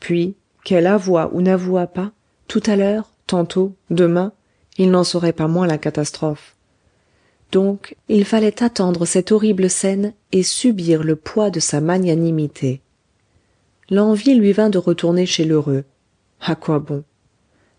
Puis 0.01 0.35
qu'elle 0.65 0.87
avouât 0.87 1.31
ou 1.33 1.43
n'avouât 1.43 1.87
pas 1.87 2.13
tout 2.49 2.63
à 2.67 2.77
l'heure 2.77 3.11
tantôt 3.27 3.75
demain 3.91 4.33
il 4.79 4.91
n'en 4.91 5.05
serait 5.05 5.33
pas 5.33 5.49
moins 5.49 5.67
la 5.67 5.79
catastrophe. 5.79 6.55
Donc 7.51 7.97
il 8.09 8.25
fallait 8.25 8.63
attendre 8.63 9.05
cette 9.05 9.33
horrible 9.33 9.69
scène 9.69 10.15
et 10.33 10.43
subir 10.43 11.03
le 11.03 11.17
poids 11.17 11.51
de 11.51 11.61
sa 11.61 11.81
magnanimité. 11.81 12.81
L'envie 13.91 14.35
lui 14.35 14.53
vint 14.53 14.71
de 14.71 14.79
retourner 14.79 15.27
chez 15.27 15.45
lheureux. 15.45 15.85
À 16.41 16.55
quoi 16.55 16.79
bon? 16.79 17.05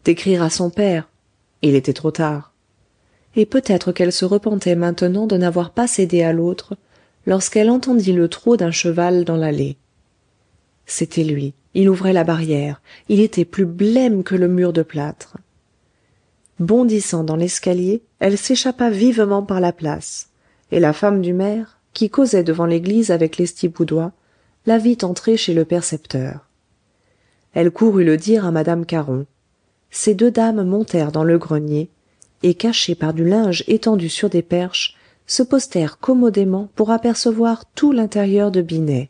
D'écrire 0.05 0.43
à 0.43 0.49
son 0.49 0.69
père. 0.69 1.09
Il 1.63 1.75
était 1.75 1.93
trop 1.93 2.11
tard. 2.11 2.53
Et 3.35 3.47
peut-être 3.47 3.91
qu'elle 3.91 4.11
se 4.11 4.25
repentait 4.25 4.75
maintenant 4.75 5.25
de 5.25 5.37
n'avoir 5.37 5.71
pas 5.71 5.87
cédé 5.87 6.21
à 6.21 6.33
l'autre 6.33 6.75
lorsqu'elle 7.25 7.71
entendit 7.71 8.13
le 8.13 8.27
trot 8.27 8.57
d'un 8.57 8.69
cheval 8.69 9.25
dans 9.25 9.37
l'allée. 9.37 9.77
C'était 10.85 11.23
lui 11.23 11.55
il 11.73 11.89
ouvrait 11.89 12.13
la 12.13 12.23
barrière. 12.23 12.81
Il 13.09 13.19
était 13.19 13.45
plus 13.45 13.65
blême 13.65 14.23
que 14.23 14.35
le 14.35 14.47
mur 14.47 14.73
de 14.73 14.83
plâtre. 14.83 15.37
Bondissant 16.59 17.23
dans 17.23 17.35
l'escalier 17.35 18.03
elle 18.19 18.37
s'échappa 18.37 18.89
vivement 18.89 19.43
par 19.43 19.59
la 19.59 19.73
place. 19.73 20.29
Et 20.71 20.79
la 20.79 20.93
femme 20.93 21.21
du 21.21 21.33
maire 21.33 21.79
qui 21.93 22.09
causait 22.09 22.43
devant 22.43 22.65
l'église 22.65 23.11
avec 23.11 23.37
lestiboudois 23.37 24.11
la 24.65 24.77
vit 24.77 24.97
entrer 25.03 25.35
chez 25.35 25.53
le 25.53 25.65
percepteur. 25.65 26.47
Elle 27.53 27.69
courut 27.69 28.05
le 28.05 28.17
dire 28.17 28.45
à 28.45 28.51
madame 28.51 28.85
caron. 28.85 29.25
Ces 29.91 30.15
deux 30.15 30.31
dames 30.31 30.63
montèrent 30.63 31.11
dans 31.11 31.23
le 31.23 31.37
grenier 31.37 31.89
et 32.41 32.55
cachées 32.55 32.95
par 32.95 33.13
du 33.13 33.27
linge 33.27 33.63
étendu 33.67 34.09
sur 34.09 34.29
des 34.29 34.41
perches 34.41 34.95
se 35.27 35.43
postèrent 35.43 35.99
commodément 35.99 36.69
pour 36.75 36.91
apercevoir 36.91 37.65
tout 37.75 37.91
l'intérieur 37.91 38.51
de 38.51 38.61
binet 38.61 39.09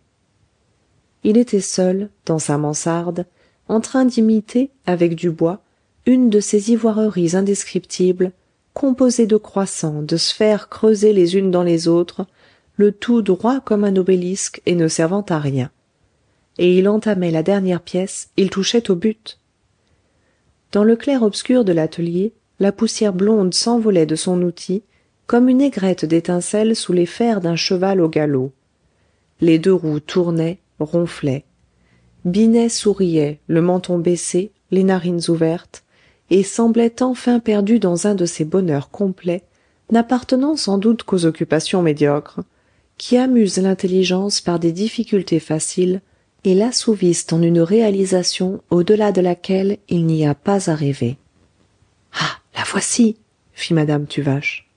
il 1.23 1.37
était 1.37 1.61
seul 1.61 2.09
dans 2.25 2.39
sa 2.39 2.57
mansarde 2.57 3.25
en 3.67 3.79
train 3.79 4.05
d'imiter 4.05 4.71
avec 4.85 5.15
du 5.15 5.29
bois 5.29 5.61
une 6.05 6.29
de 6.29 6.39
ces 6.39 6.71
ivoireries 6.71 7.35
indescriptibles 7.35 8.31
composées 8.73 9.27
de 9.27 9.37
croissants 9.37 10.01
de 10.01 10.17
sphères 10.17 10.69
creusées 10.69 11.13
les 11.13 11.37
unes 11.37 11.51
dans 11.51 11.63
les 11.63 11.87
autres 11.87 12.25
le 12.75 12.91
tout 12.91 13.21
droit 13.21 13.59
comme 13.61 13.83
un 13.83 13.95
obélisque 13.95 14.61
et 14.65 14.75
ne 14.75 14.87
servant 14.87 15.25
à 15.29 15.39
rien. 15.39 15.69
Et 16.57 16.77
il 16.77 16.89
entamait 16.89 17.31
la 17.31 17.43
dernière 17.43 17.81
pièce 17.81 18.29
il 18.35 18.49
touchait 18.49 18.89
au 18.91 18.95
but. 18.95 19.39
Dans 20.71 20.83
le 20.83 20.95
clair-obscur 20.95 21.63
de 21.63 21.71
l'atelier 21.71 22.33
la 22.59 22.71
poussière 22.71 23.13
blonde 23.13 23.53
s'envolait 23.53 24.05
de 24.05 24.15
son 24.15 24.41
outil 24.41 24.83
comme 25.27 25.49
une 25.49 25.61
aigrette 25.61 26.05
d'étincelles 26.05 26.75
sous 26.75 26.93
les 26.93 27.05
fers 27.05 27.41
d'un 27.41 27.55
cheval 27.55 28.01
au 28.01 28.09
galop. 28.09 28.51
Les 29.39 29.57
deux 29.57 29.73
roues 29.73 29.99
tournaient 29.99 30.59
ronflaient. 30.79 31.45
Binet 32.25 32.69
souriait 32.69 33.39
le 33.47 33.61
menton 33.61 33.97
baissé 33.97 34.51
les 34.71 34.83
narines 34.83 35.21
ouvertes 35.27 35.83
et 36.29 36.43
semblait 36.43 37.01
enfin 37.01 37.39
perdu 37.39 37.79
dans 37.79 38.07
un 38.07 38.15
de 38.15 38.25
ces 38.25 38.45
bonheurs 38.45 38.89
complets 38.89 39.43
n'appartenant 39.91 40.55
sans 40.55 40.77
doute 40.77 41.03
qu'aux 41.03 41.25
occupations 41.25 41.81
médiocres 41.81 42.39
qui 42.97 43.17
amusent 43.17 43.57
l'intelligence 43.57 44.39
par 44.41 44.59
des 44.59 44.71
difficultés 44.71 45.39
faciles 45.39 46.01
et 46.45 46.55
l'assouvissent 46.55 47.31
en 47.31 47.41
une 47.41 47.61
réalisation 47.61 48.61
au-delà 48.69 49.11
de 49.11 49.21
laquelle 49.21 49.77
il 49.89 50.05
n'y 50.05 50.25
a 50.25 50.35
pas 50.35 50.69
à 50.69 50.75
rêver 50.75 51.17
ah 52.13 52.37
la 52.55 52.63
voici! 52.63 53.17
fit 53.53 53.73
madame 53.73 54.07
tuvache. 54.07 54.69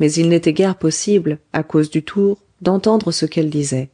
Mais 0.00 0.12
il 0.12 0.28
n'était 0.28 0.52
guère 0.52 0.76
possible 0.76 1.38
à 1.52 1.62
cause 1.62 1.90
du 1.90 2.02
tour 2.02 2.38
d'entendre 2.62 3.12
ce 3.12 3.26
qu'elle 3.26 3.50
disait 3.50 3.90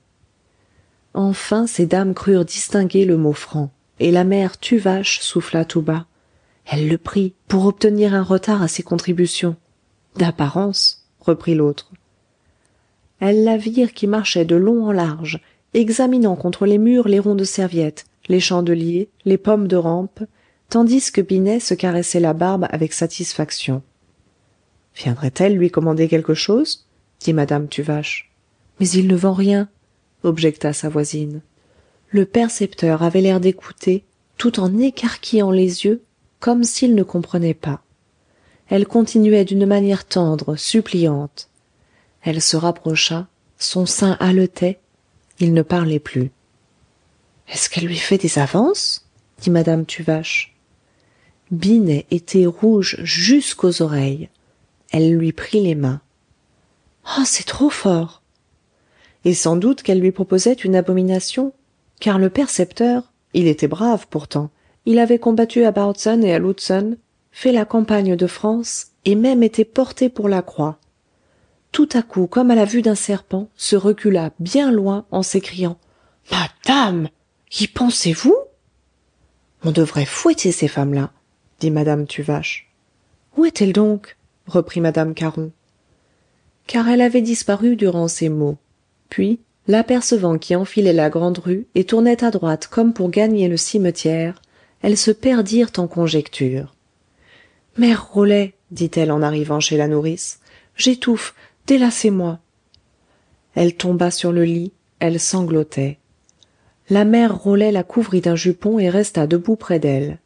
enfin 1.15 1.67
ces 1.67 1.87
dames 1.87 2.15
crurent 2.15 2.45
distinguer 2.45 3.05
le 3.05 3.17
mot 3.17 3.33
franc 3.33 3.71
et 4.01 4.11
la 4.11 4.25
mère 4.25 4.59
tuvache 4.59 5.21
souffla 5.21 5.65
tout 5.65 5.83
bas. 5.83 6.07
Elle 6.67 6.89
le 6.89 6.99
prie 6.99 7.35
pour 7.49 7.67
obtenir 7.67 8.15
un 8.15 8.23
retard 8.23 8.63
à 8.63 8.69
ses 8.69 8.83
contributions. 8.83 9.57
D'apparence 10.17 11.07
reprit 11.21 11.55
l'autre. 11.55 11.91
Elles 13.21 13.45
la 13.45 13.57
virent 13.57 13.93
qui 13.93 14.07
marchait 14.07 14.45
de 14.45 14.57
long 14.57 14.85
en 14.85 14.93
large 14.93 15.41
examinant 15.75 16.37
contre 16.37 16.67
les 16.67 16.79
murs 16.79 17.09
les 17.09 17.19
ronds 17.19 17.35
de 17.35 17.45
serviette 17.45 18.07
les 18.29 18.41
chandeliers 18.41 19.09
les 19.25 19.37
pommes 19.37 19.69
de 19.69 19.77
rampe 19.77 20.23
tandis 20.71 21.11
que 21.11 21.21
binet 21.21 21.61
se 21.61 21.75
caressait 21.75 22.21
la 22.21 22.33
barbe 22.33 22.67
avec 22.71 22.93
satisfaction 22.93 23.83
viendrait-elle 24.95 25.57
lui 25.57 25.71
commander 25.71 26.09
quelque 26.09 26.35
chose? 26.35 26.87
dit 27.21 27.33
madame 27.33 27.69
tuvache 27.69 28.31
mais 28.81 28.89
il 28.89 29.09
ne 29.09 29.17
vend 29.17 29.33
rien 29.33 29.69
objecta 30.25 30.73
sa 30.73 30.89
voisine. 30.89 31.43
Le 32.11 32.25
percepteur 32.25 33.03
avait 33.03 33.21
l'air 33.21 33.41
d'écouter 33.41 34.05
tout 34.37 34.61
en 34.61 34.79
écarquillant 34.79 35.51
les 35.51 35.85
yeux 35.85 36.03
comme 36.41 36.65
s'il 36.65 36.95
ne 36.95 37.03
comprenait 37.03 37.55
pas. 37.55 37.83
Elle 38.69 38.87
continuait 38.87 39.45
d'une 39.45 39.67
manière 39.67 40.05
tendre 40.05 40.57
suppliante. 40.57 41.49
Elle 42.23 42.43
se 42.43 42.57
rapprocha 42.57 43.29
son 43.59 43.87
sein 43.87 44.17
haletait 44.21 44.81
il 45.41 45.53
ne 45.53 45.63
parlait 45.63 46.01
plus 46.01 46.31
est-ce 47.49 47.69
qu'elle 47.69 47.87
lui 47.87 47.97
fait 47.97 48.19
des 48.19 48.39
avances? 48.39 49.07
dit 49.41 49.51
madame 49.51 49.85
tuvache. 49.85 50.55
Binet 51.51 52.07
était 52.11 52.47
rouge 52.47 52.99
jusqu'aux 53.03 53.83
oreilles. 53.83 54.29
Elle 54.91 55.15
lui 55.15 55.33
prit 55.33 55.61
les 55.61 55.75
mains 55.75 56.01
ah 57.07 57.25
c'est 57.27 57.45
trop 57.45 57.69
fort 57.69 58.23
et 59.25 59.35
sans 59.35 59.57
doute 59.57 59.83
qu'elle 59.83 60.01
lui 60.01 60.13
proposait 60.13 60.53
une 60.53 60.77
abomination. 60.77 61.53
Car 62.01 62.19
le 62.19 62.31
percepteur 62.31 63.13
il 63.33 63.49
était 63.49 63.69
brave 63.69 64.07
pourtant. 64.09 64.51
Il 64.87 64.99
avait 64.99 65.19
combattu 65.19 65.65
à 65.65 65.73
bautzen 65.73 66.23
et 66.23 66.33
à 66.35 66.39
lutzen 66.39 66.97
fait 67.33 67.53
la 67.53 67.65
campagne 67.65 68.17
de 68.17 68.27
france 68.27 68.93
et 69.05 69.17
même 69.17 69.43
été 69.43 69.65
porté 69.65 70.09
pour 70.09 70.29
la 70.29 70.43
croix. 70.43 70.79
Tout 71.73 71.89
à 71.93 72.03
coup 72.03 72.27
comme 72.27 72.51
à 72.51 72.55
la 72.55 72.65
vue 72.65 72.83
d'un 72.83 72.95
serpent 72.95 73.49
se 73.57 73.75
recula 73.77 74.31
bien 74.39 74.71
loin 74.71 75.07
en 75.11 75.23
s'écriant 75.23 75.79
madame 76.31 77.09
y 77.61 77.67
pensez-vous 77.67 78.37
on 79.63 79.73
devrait 79.73 80.07
fouetter 80.07 80.53
ces 80.53 80.69
femmes-là 80.69 81.11
dit 81.61 81.71
madame 81.71 82.07
tuvache 82.07 82.71
où 83.37 83.45
est-elle 83.45 83.73
donc? 83.73 84.17
reprit 84.47 84.81
madame 84.81 85.15
caron. 85.15 85.51
Car 86.67 86.89
elle 86.89 87.01
avait 87.01 87.23
disparu 87.23 87.77
durant 87.77 88.09
ces 88.09 88.29
mots 88.29 88.59
puis 89.09 89.41
l'apercevant 89.67 90.39
qui 90.39 90.55
enfilait 90.57 90.93
la 90.93 91.11
grande 91.11 91.39
rue 91.39 91.67
et 91.75 91.85
tournait 91.85 92.23
à 92.25 92.31
droite 92.31 92.67
comme 92.67 92.93
pour 92.93 93.11
gagner 93.11 93.49
le 93.49 93.57
cimetière 93.57 94.41
elles 94.83 94.99
se 94.99 95.11
perdirent 95.11 95.73
en 95.79 95.87
conjectures. 95.87 96.75
Mère 97.79 98.13
rollet 98.13 98.55
dit-elle 98.71 99.11
en 99.11 99.23
arrivant 99.23 99.61
chez 99.61 99.77
la 99.77 99.89
nourrice 99.89 100.41
j'étouffe 100.77 101.35
délassez 101.67 102.11
moi 102.11 102.41
elle 103.55 103.75
tomba 103.75 104.11
sur 104.11 104.33
le 104.33 104.45
lit 104.45 104.73
elle 105.01 105.21
sanglotait. 105.21 105.99
La 106.91 107.05
mère 107.05 107.37
rollet 107.37 107.73
la 107.73 107.83
couvrit 107.83 108.21
d'un 108.21 108.37
jupon 108.37 108.79
et 108.79 108.91
resta 108.91 109.27
debout 109.27 109.57
près 109.57 109.79
d'elle. 109.79 110.19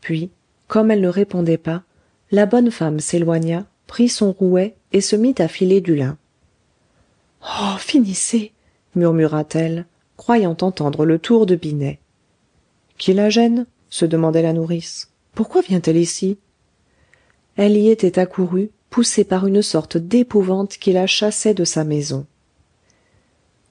Puis 0.00 0.30
comme 0.68 0.90
elle 0.90 1.00
ne 1.00 1.08
répondait 1.08 1.58
pas 1.58 1.82
la 2.30 2.46
bonne 2.46 2.70
femme 2.70 2.98
s'éloigna 2.98 3.66
prit 3.86 4.08
son 4.08 4.32
rouet 4.32 4.74
et 4.92 5.00
se 5.00 5.16
mit 5.16 5.34
à 5.38 5.48
filer 5.48 5.80
du 5.80 5.94
lin 5.94 6.16
oh 7.42 7.76
finissez 7.78 8.52
murmura-t-elle 8.94 9.86
croyant 10.16 10.56
entendre 10.60 11.04
le 11.04 11.18
tour 11.18 11.46
de 11.46 11.56
binet. 11.56 11.98
Qui 12.98 13.14
la 13.14 13.30
gêne? 13.30 13.66
se 13.90 14.04
demandait 14.04 14.42
la 14.42 14.52
nourrice. 14.52 15.10
Pourquoi 15.34 15.60
vient-elle 15.60 15.96
ici? 15.96 16.38
Elle 17.56 17.76
y 17.76 17.88
était 17.88 18.18
accourue 18.18 18.70
poussée 18.88 19.24
par 19.24 19.46
une 19.46 19.62
sorte 19.62 19.96
d'épouvante 19.96 20.78
qui 20.78 20.92
la 20.92 21.06
chassait 21.06 21.54
de 21.54 21.64
sa 21.64 21.84
maison. 21.84 22.26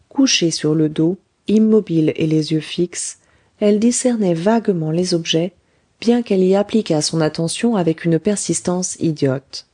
Couchée 0.10 0.52
sur 0.52 0.76
le 0.76 0.90
dos 0.90 1.18
immobile 1.48 2.14
et 2.16 2.28
les 2.28 2.52
yeux 2.52 2.60
fixes 2.60 3.20
elle 3.62 3.80
discernait 3.80 4.34
vaguement 4.34 4.92
les 4.92 5.14
objets 5.14 5.54
bien 6.00 6.24
qu'elle 6.24 6.44
y 6.44 6.56
appliquât 6.56 7.02
son 7.02 7.22
attention 7.22 7.76
avec 7.76 8.06
une 8.06 8.18
persistance 8.18 8.98
idiote. 9.00 9.68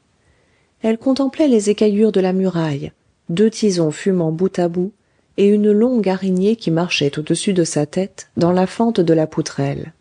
Elle 0.82 0.98
contemplait 0.98 1.48
les 1.48 1.70
écaillures 1.70 2.12
de 2.12 2.20
la 2.20 2.34
muraille 2.34 2.92
deux 3.30 3.50
tisons 3.50 3.92
fumant 3.92 4.32
bout 4.32 4.58
à 4.60 4.68
bout 4.68 4.94
et 5.38 5.48
une 5.48 5.72
longue 5.72 6.10
araignée 6.10 6.56
qui 6.56 6.72
marchait 6.72 7.18
au-dessus 7.20 7.54
de 7.54 7.64
sa 7.64 7.86
tête 7.86 8.30
dans 8.38 8.52
la 8.52 8.68
fente 8.68 9.00
de 9.00 9.14
la 9.14 9.28
poutrelle. 9.28 9.94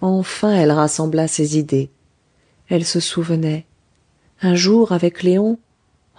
Enfin 0.00 0.54
elle 0.54 0.70
rassembla 0.70 1.28
ses 1.28 1.58
idées. 1.58 1.90
Elle 2.68 2.84
se 2.84 3.00
souvenait. 3.00 3.66
Un 4.42 4.54
jour 4.54 4.92
avec 4.92 5.22
léon 5.22 5.58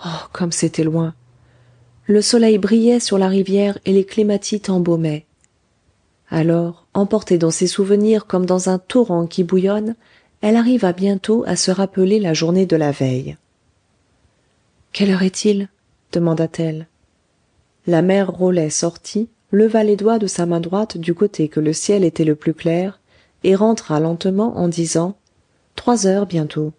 oh 0.06 0.28
comme 0.34 0.52
c'était 0.52 0.84
loin. 0.84 1.14
Le 2.08 2.22
soleil 2.22 2.58
brillait 2.58 3.00
sur 3.00 3.18
la 3.18 3.28
rivière 3.28 3.78
et 3.86 3.94
les 3.94 4.06
clématites 4.06 4.70
embaumaient. 4.70 5.26
Alors 6.30 6.88
emportée 6.94 7.38
dans 7.38 7.52
ses 7.52 7.68
souvenirs 7.68 8.26
comme 8.26 8.46
dans 8.46 8.70
un 8.70 8.80
torrent 8.80 9.28
qui 9.28 9.44
bouillonne 9.44 9.96
elle 10.42 10.56
arriva 10.56 10.92
bientôt 10.92 11.44
à 11.46 11.56
se 11.56 11.70
rappeler 11.70 12.20
la 12.20 12.34
journée 12.34 12.66
de 12.66 12.76
la 12.76 12.92
veille. 12.92 13.38
Quelle 14.92 15.12
heure 15.12 15.24
est-il? 15.24 15.70
Demanda-t-elle. 16.12 16.88
La 17.88 18.02
mère 18.02 18.32
rollet 18.32 18.70
sortit 18.70 19.30
leva 19.52 19.84
les 19.84 19.96
doigts 19.96 20.20
de 20.20 20.28
sa 20.28 20.46
main 20.46 20.60
droite 20.60 20.98
du 20.98 21.14
côté 21.14 21.50
que 21.50 21.60
le 21.60 21.74
ciel 21.74 22.04
était 22.04 22.24
le 22.24 22.36
plus 22.36 22.54
clair 22.54 23.00
et 23.44 23.56
rentra 23.56 24.00
lentement 24.00 24.58
en 24.58 24.68
disant 24.68 25.18
trois 25.76 26.08
heures 26.08 26.26
bientôt 26.26 26.74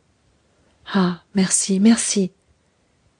ah 0.95 1.23
merci 1.35 1.81
merci 1.81 2.31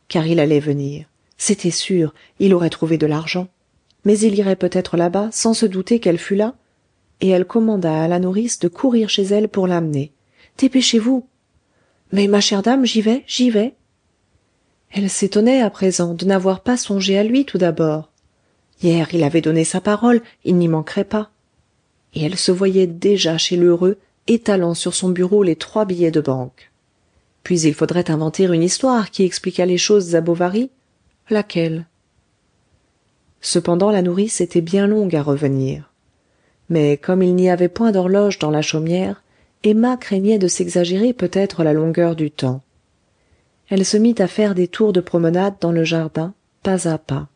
car 0.09 0.27
il 0.27 0.41
allait 0.41 0.61
venir. 0.61 1.07
C'était 1.37 1.71
sûr 1.71 2.15
il 2.39 2.55
aurait 2.55 2.71
trouvé 2.71 2.99
de 2.99 3.07
l'argent. 3.07 3.49
Mais 4.05 4.19
il 4.19 4.37
irait 4.37 4.57
peut-être 4.57 4.97
là-bas 4.97 5.29
sans 5.33 5.55
se 5.55 5.67
douter 5.67 6.01
qu'elle 6.01 6.19
fût 6.19 6.35
là 6.35 6.55
et 7.21 7.29
elle 7.29 7.45
commanda 7.45 8.03
à 8.03 8.09
la 8.09 8.19
nourrice 8.19 8.59
de 8.59 8.69
courir 8.69 9.09
chez 9.09 9.23
elle 9.23 9.49
pour 9.49 9.67
l'amener 9.67 10.13
dépêchez-vous 10.59 11.27
mais 12.13 12.27
ma 12.27 12.41
chère 12.41 12.63
dame 12.63 12.85
j'y 12.85 13.01
vais 13.01 13.25
j'y 13.27 13.49
vais 13.49 13.75
elle 14.93 15.09
s'étonnait 15.09 15.63
à 15.63 15.71
présent 15.71 16.15
de 16.15 16.27
n'avoir 16.27 16.61
pas 16.61 16.77
songé 16.77 17.19
à 17.19 17.25
lui 17.25 17.45
tout 17.45 17.59
d'abord. 17.59 18.11
Hier 18.83 19.09
il 19.13 19.25
avait 19.25 19.41
donné 19.41 19.65
sa 19.65 19.81
parole 19.81 20.21
il 20.45 20.57
n'y 20.57 20.69
manquerait 20.69 21.05
pas. 21.05 21.31
Et 22.15 22.25
elle 22.25 22.37
se 22.37 22.53
voyait 22.53 22.87
déjà 22.87 23.39
chez 23.39 23.57
l'heureux 23.57 23.99
étalant 24.27 24.75
sur 24.75 24.95
son 24.95 25.09
bureau 25.09 25.43
les 25.43 25.57
trois 25.57 25.87
billets 25.87 26.11
de 26.11 26.21
banque. 26.21 26.71
Puis 27.43 27.63
il 27.63 27.75
faudrait 27.75 28.11
inventer 28.11 28.45
une 28.45 28.63
histoire 28.63 29.11
qui 29.11 29.25
expliquât 29.25 29.67
les 29.67 29.79
choses 29.79 30.15
à 30.15 30.21
bovary. 30.21 30.71
Laquelle? 31.31 31.87
Cependant 33.41 33.91
la 33.91 34.03
nourrice 34.03 34.41
était 34.41 34.61
bien 34.61 34.87
longue 34.87 35.17
à 35.17 35.23
revenir. 35.23 35.91
Mais 36.69 36.97
comme 36.97 37.23
il 37.23 37.35
n'y 37.35 37.51
avait 37.51 37.69
point 37.69 37.93
d'horloge 37.93 38.39
dans 38.39 38.51
la 38.51 38.63
chaumière 38.63 39.23
emma 39.65 39.97
craignait 39.97 40.39
de 40.39 40.49
s'exagérer 40.49 41.13
peut-être 41.13 41.65
la 41.65 41.73
longueur 41.73 42.15
du 42.15 42.31
temps 42.31 42.63
elle 43.69 43.85
se 43.85 43.97
mit 43.97 44.15
à 44.19 44.27
faire 44.27 44.55
des 44.55 44.69
tours 44.69 44.93
de 44.93 45.01
promenade 45.01 45.55
dans 45.61 45.73
le 45.73 45.85
jardin 45.85 46.35
pas 46.63 46.89
à 46.89 46.99
pas. 46.99 47.29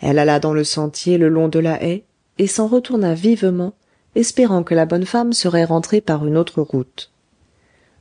Elle 0.00 0.18
alla 0.18 0.38
dans 0.38 0.52
le 0.52 0.64
sentier 0.64 1.18
le 1.18 1.28
long 1.28 1.48
de 1.48 1.58
la 1.58 1.82
haie 1.82 2.04
et 2.38 2.46
s'en 2.46 2.66
retourna 2.66 3.14
vivement 3.14 3.74
espérant 4.14 4.62
que 4.62 4.74
la 4.74 4.86
bonne 4.86 5.06
femme 5.06 5.32
serait 5.32 5.64
rentrée 5.64 6.00
par 6.00 6.26
une 6.26 6.36
autre 6.36 6.62
route. 6.62 7.10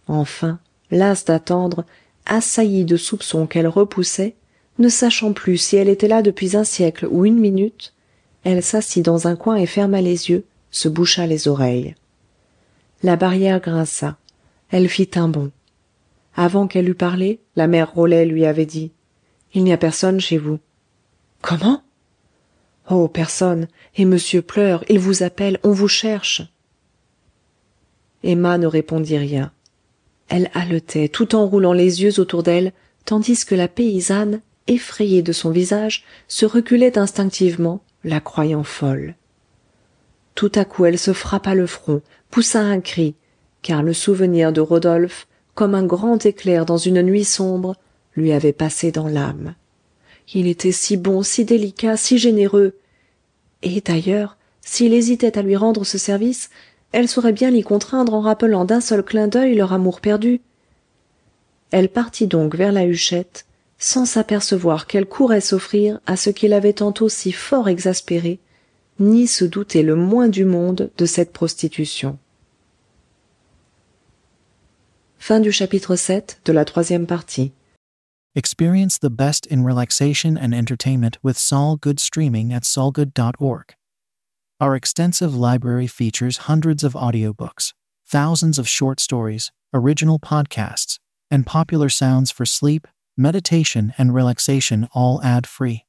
Enfin 0.08 0.60
lasse 0.91 1.25
d'attendre 1.25 1.86
assaillie 2.25 2.86
de 2.86 2.97
soupçons 2.97 3.47
qu'elle 3.47 3.67
repoussait 3.67 4.36
ne 4.77 4.89
sachant 4.89 5.34
plus 5.34 5.58
si 5.58 5.77
elle 5.77 5.89
était 5.89 6.08
là 6.08 6.21
depuis 6.21 6.55
un 6.55 6.63
siècle 6.63 7.08
ou 7.10 7.25
une 7.25 7.39
minute 7.39 7.93
elle 8.45 8.62
s'assit 8.62 9.03
dans 9.03 9.27
un 9.27 9.36
coin 9.36 9.55
et 9.55 9.65
ferma 9.65 10.01
les 10.01 10.29
yeux 10.29 10.45
se 10.69 10.88
boucha 10.88 11.25
les 11.25 11.47
oreilles. 11.47 11.95
La 13.01 13.15
barrière 13.15 13.60
grinça. 13.60 14.17
Elle 14.69 14.88
fit 14.88 15.10
un 15.15 15.27
bond 15.27 15.51
avant 16.36 16.67
qu'elle 16.67 16.89
eût 16.89 16.95
parlé 16.95 17.39
la 17.56 17.67
mère 17.67 17.93
rollet 17.93 18.26
lui 18.26 18.45
avait 18.45 18.65
dit 18.65 18.91
il 19.54 19.63
n'y 19.63 19.74
a 19.74 19.78
personne 19.78 20.19
chez 20.19 20.38
vous 20.38 20.60
comment? 21.41 21.82
Oh 22.89 23.08
personne. 23.08 23.67
Et 23.95 24.06
monsieur 24.06 24.41
pleure 24.41 24.84
il 24.89 25.00
vous 25.00 25.24
appelle 25.24 25.60
on 25.63 25.71
vous 25.71 25.88
cherche. 25.88 26.43
Emma 28.24 28.58
ne 28.58 28.67
répondit 28.67 29.17
rien. 29.17 29.52
Elle 30.28 30.50
haletait 30.54 31.08
tout 31.08 31.36
en 31.36 31.45
roulant 31.45 31.74
les 31.74 32.04
yeux 32.04 32.19
autour 32.19 32.43
d'elle 32.43 32.74
tandis 33.06 33.45
que 33.45 33.56
la 33.56 33.67
paysanne 33.67 34.41
effrayée 34.67 35.21
de 35.21 35.32
son 35.32 35.52
visage 35.52 36.04
se 36.28 36.45
reculait 36.45 36.98
instinctivement 36.98 37.82
la 38.04 38.19
croyant 38.19 38.63
folle. 38.63 39.15
Tout 40.34 40.52
à 40.56 40.65
coup 40.65 40.86
elle 40.86 41.00
se 41.00 41.13
frappa 41.13 41.56
le 41.56 41.67
front 41.67 42.02
poussa 42.30 42.60
un 42.60 42.82
cri 42.82 43.15
car 43.62 43.84
le 43.84 43.93
souvenir 43.93 44.52
de 44.52 44.62
rodolphe 44.62 45.28
comme 45.55 45.73
un 45.73 45.85
grand 45.85 46.23
éclair 46.25 46.65
dans 46.65 46.77
une 46.77 47.01
nuit 47.01 47.23
sombre 47.25 47.75
lui 48.15 48.31
avait 48.31 48.53
passé 48.53 48.91
dans 48.91 49.07
l'âme. 49.07 49.55
Il 50.33 50.47
était 50.47 50.71
si 50.71 50.97
bon 50.97 51.23
si 51.23 51.45
délicat 51.45 51.97
si 51.97 52.17
généreux. 52.17 52.75
Et 53.63 53.81
d'ailleurs 53.81 54.37
s'il 54.61 54.93
hésitait 54.93 55.37
à 55.37 55.41
lui 55.41 55.55
rendre 55.55 55.83
ce 55.83 55.97
service 55.97 56.49
elle 56.91 57.09
saurait 57.09 57.33
bien 57.33 57.51
l'y 57.51 57.61
contraindre 57.61 58.13
en 58.13 58.21
rappelant 58.21 58.63
d'un 58.63 58.79
seul 58.79 59.03
clin 59.03 59.27
d'œil 59.27 59.55
leur 59.55 59.73
amour 59.73 59.99
perdu. 59.99 60.39
Elle 61.71 61.89
partit 61.89 62.25
donc 62.25 62.55
vers 62.55 62.71
la 62.71 62.85
huchette 62.85 63.45
sans 63.77 64.05
s'apercevoir 64.05 64.87
qu'elle 64.87 65.05
courait 65.05 65.41
s'offrir 65.41 65.99
à 66.05 66.15
ce 66.15 66.29
qui 66.29 66.47
l'avait 66.47 66.73
tantôt 66.73 67.09
si 67.09 67.33
fort 67.33 67.67
exaspérée 67.67 68.39
ni 68.99 69.27
se 69.27 69.43
douter 69.43 69.83
le 69.83 69.95
moins 69.95 70.29
du 70.29 70.45
monde 70.45 70.89
de 70.97 71.05
cette 71.05 71.33
prostitution 71.33 72.17
Experience 78.35 78.99
the 78.99 79.09
best 79.09 79.47
in 79.47 79.63
relaxation 79.63 80.38
and 80.38 80.53
entertainment 80.53 81.17
with 81.23 81.35
Sol 81.35 81.77
Good 81.77 81.99
streaming 81.99 82.53
at 82.53 82.61
solgood.org. 82.61 83.73
Our 84.59 84.75
extensive 84.75 85.33
library 85.35 85.88
features 85.88 86.45
hundreds 86.45 86.83
of 86.83 86.93
audiobooks, 86.93 87.73
thousands 88.07 88.59
of 88.59 88.69
short 88.69 88.99
stories, 88.99 89.51
original 89.73 90.19
podcasts, 90.19 90.99
and 91.31 91.43
popular 91.43 91.89
sounds 91.89 92.29
for 92.29 92.45
sleep, 92.45 92.88
meditation, 93.17 93.95
and 93.97 94.13
relaxation 94.13 94.88
all 94.93 95.23
ad 95.23 95.47
free. 95.47 95.88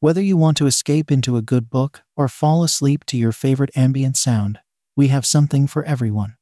Whether 0.00 0.20
you 0.20 0.36
want 0.36 0.56
to 0.56 0.66
escape 0.66 1.12
into 1.12 1.36
a 1.36 1.42
good 1.42 1.70
book 1.70 2.02
or 2.16 2.26
fall 2.26 2.64
asleep 2.64 3.04
to 3.04 3.16
your 3.16 3.30
favorite 3.30 3.70
ambient 3.76 4.16
sound, 4.16 4.58
we 4.96 5.06
have 5.14 5.24
something 5.24 5.68
for 5.68 5.84
everyone. 5.84 6.37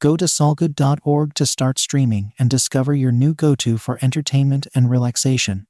Go 0.00 0.16
to 0.16 0.24
solgood.org 0.24 1.34
to 1.34 1.44
start 1.44 1.78
streaming 1.78 2.32
and 2.38 2.48
discover 2.48 2.94
your 2.94 3.12
new 3.12 3.34
go 3.34 3.54
to 3.56 3.76
for 3.76 3.98
entertainment 4.00 4.66
and 4.74 4.88
relaxation. 4.88 5.66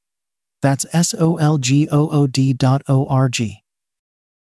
That's 0.62 0.86
S 0.92 1.14
O 1.18 1.36
L 1.36 1.58
G 1.58 1.88
O 1.90 2.08
O 2.10 2.26
D 2.28 2.52
dot 2.52 2.82
O 2.88 3.06
R 3.06 3.28
G. 3.28 3.64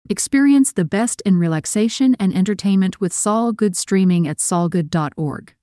Experience 0.09 0.73
the 0.73 0.85
best 0.87 1.21
in 1.23 1.37
relaxation 1.37 2.17
and 2.19 2.35
entertainment 2.35 3.01
with 3.01 3.13
Sol 3.13 3.53
Good 3.53 3.77
streaming 3.77 4.27
at 4.27 4.39
solgood.org. 4.39 5.55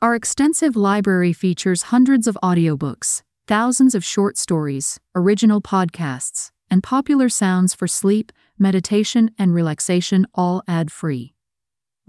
Our 0.00 0.14
extensive 0.16 0.74
library 0.74 1.32
features 1.32 1.84
hundreds 1.84 2.26
of 2.26 2.36
audiobooks, 2.42 3.22
thousands 3.46 3.94
of 3.94 4.04
short 4.04 4.36
stories, 4.36 4.98
original 5.14 5.60
podcasts, 5.60 6.50
and 6.68 6.82
popular 6.82 7.28
sounds 7.28 7.74
for 7.74 7.86
sleep, 7.86 8.32
meditation, 8.58 9.30
and 9.38 9.54
relaxation, 9.54 10.26
all 10.34 10.62
ad 10.66 10.90
free. 10.90 11.31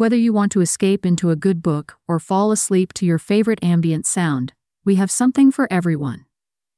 Whether 0.03 0.17
you 0.17 0.33
want 0.33 0.51
to 0.51 0.59
escape 0.59 1.05
into 1.05 1.29
a 1.29 1.37
good 1.37 1.63
book 1.63 1.95
or 2.09 2.19
fall 2.19 2.51
asleep 2.51 2.91
to 2.95 3.05
your 3.05 3.17
favorite 3.17 3.63
ambient 3.63 4.05
sound, 4.05 4.51
we 4.83 4.95
have 4.95 5.09
something 5.09 5.49
for 5.49 5.65
everyone. 5.71 6.25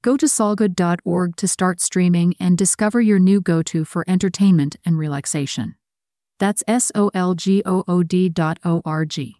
Go 0.03 0.15
to 0.15 0.27
solgood.org 0.27 1.35
to 1.38 1.47
start 1.47 1.81
streaming 1.81 2.35
and 2.39 2.55
discover 2.55 3.01
your 3.01 3.17
new 3.17 3.41
go 3.41 3.63
to 3.63 3.83
for 3.83 4.05
entertainment 4.07 4.75
and 4.85 4.99
relaxation. 4.99 5.73
That's 6.38 6.61
S 6.67 6.91
O 6.93 7.09
L 7.15 7.33
G 7.33 7.63
O 7.65 7.83
O 7.88 8.03
D 8.03 8.29
dot 8.29 8.59
O 8.63 8.83
R 8.85 9.05
G. 9.05 9.38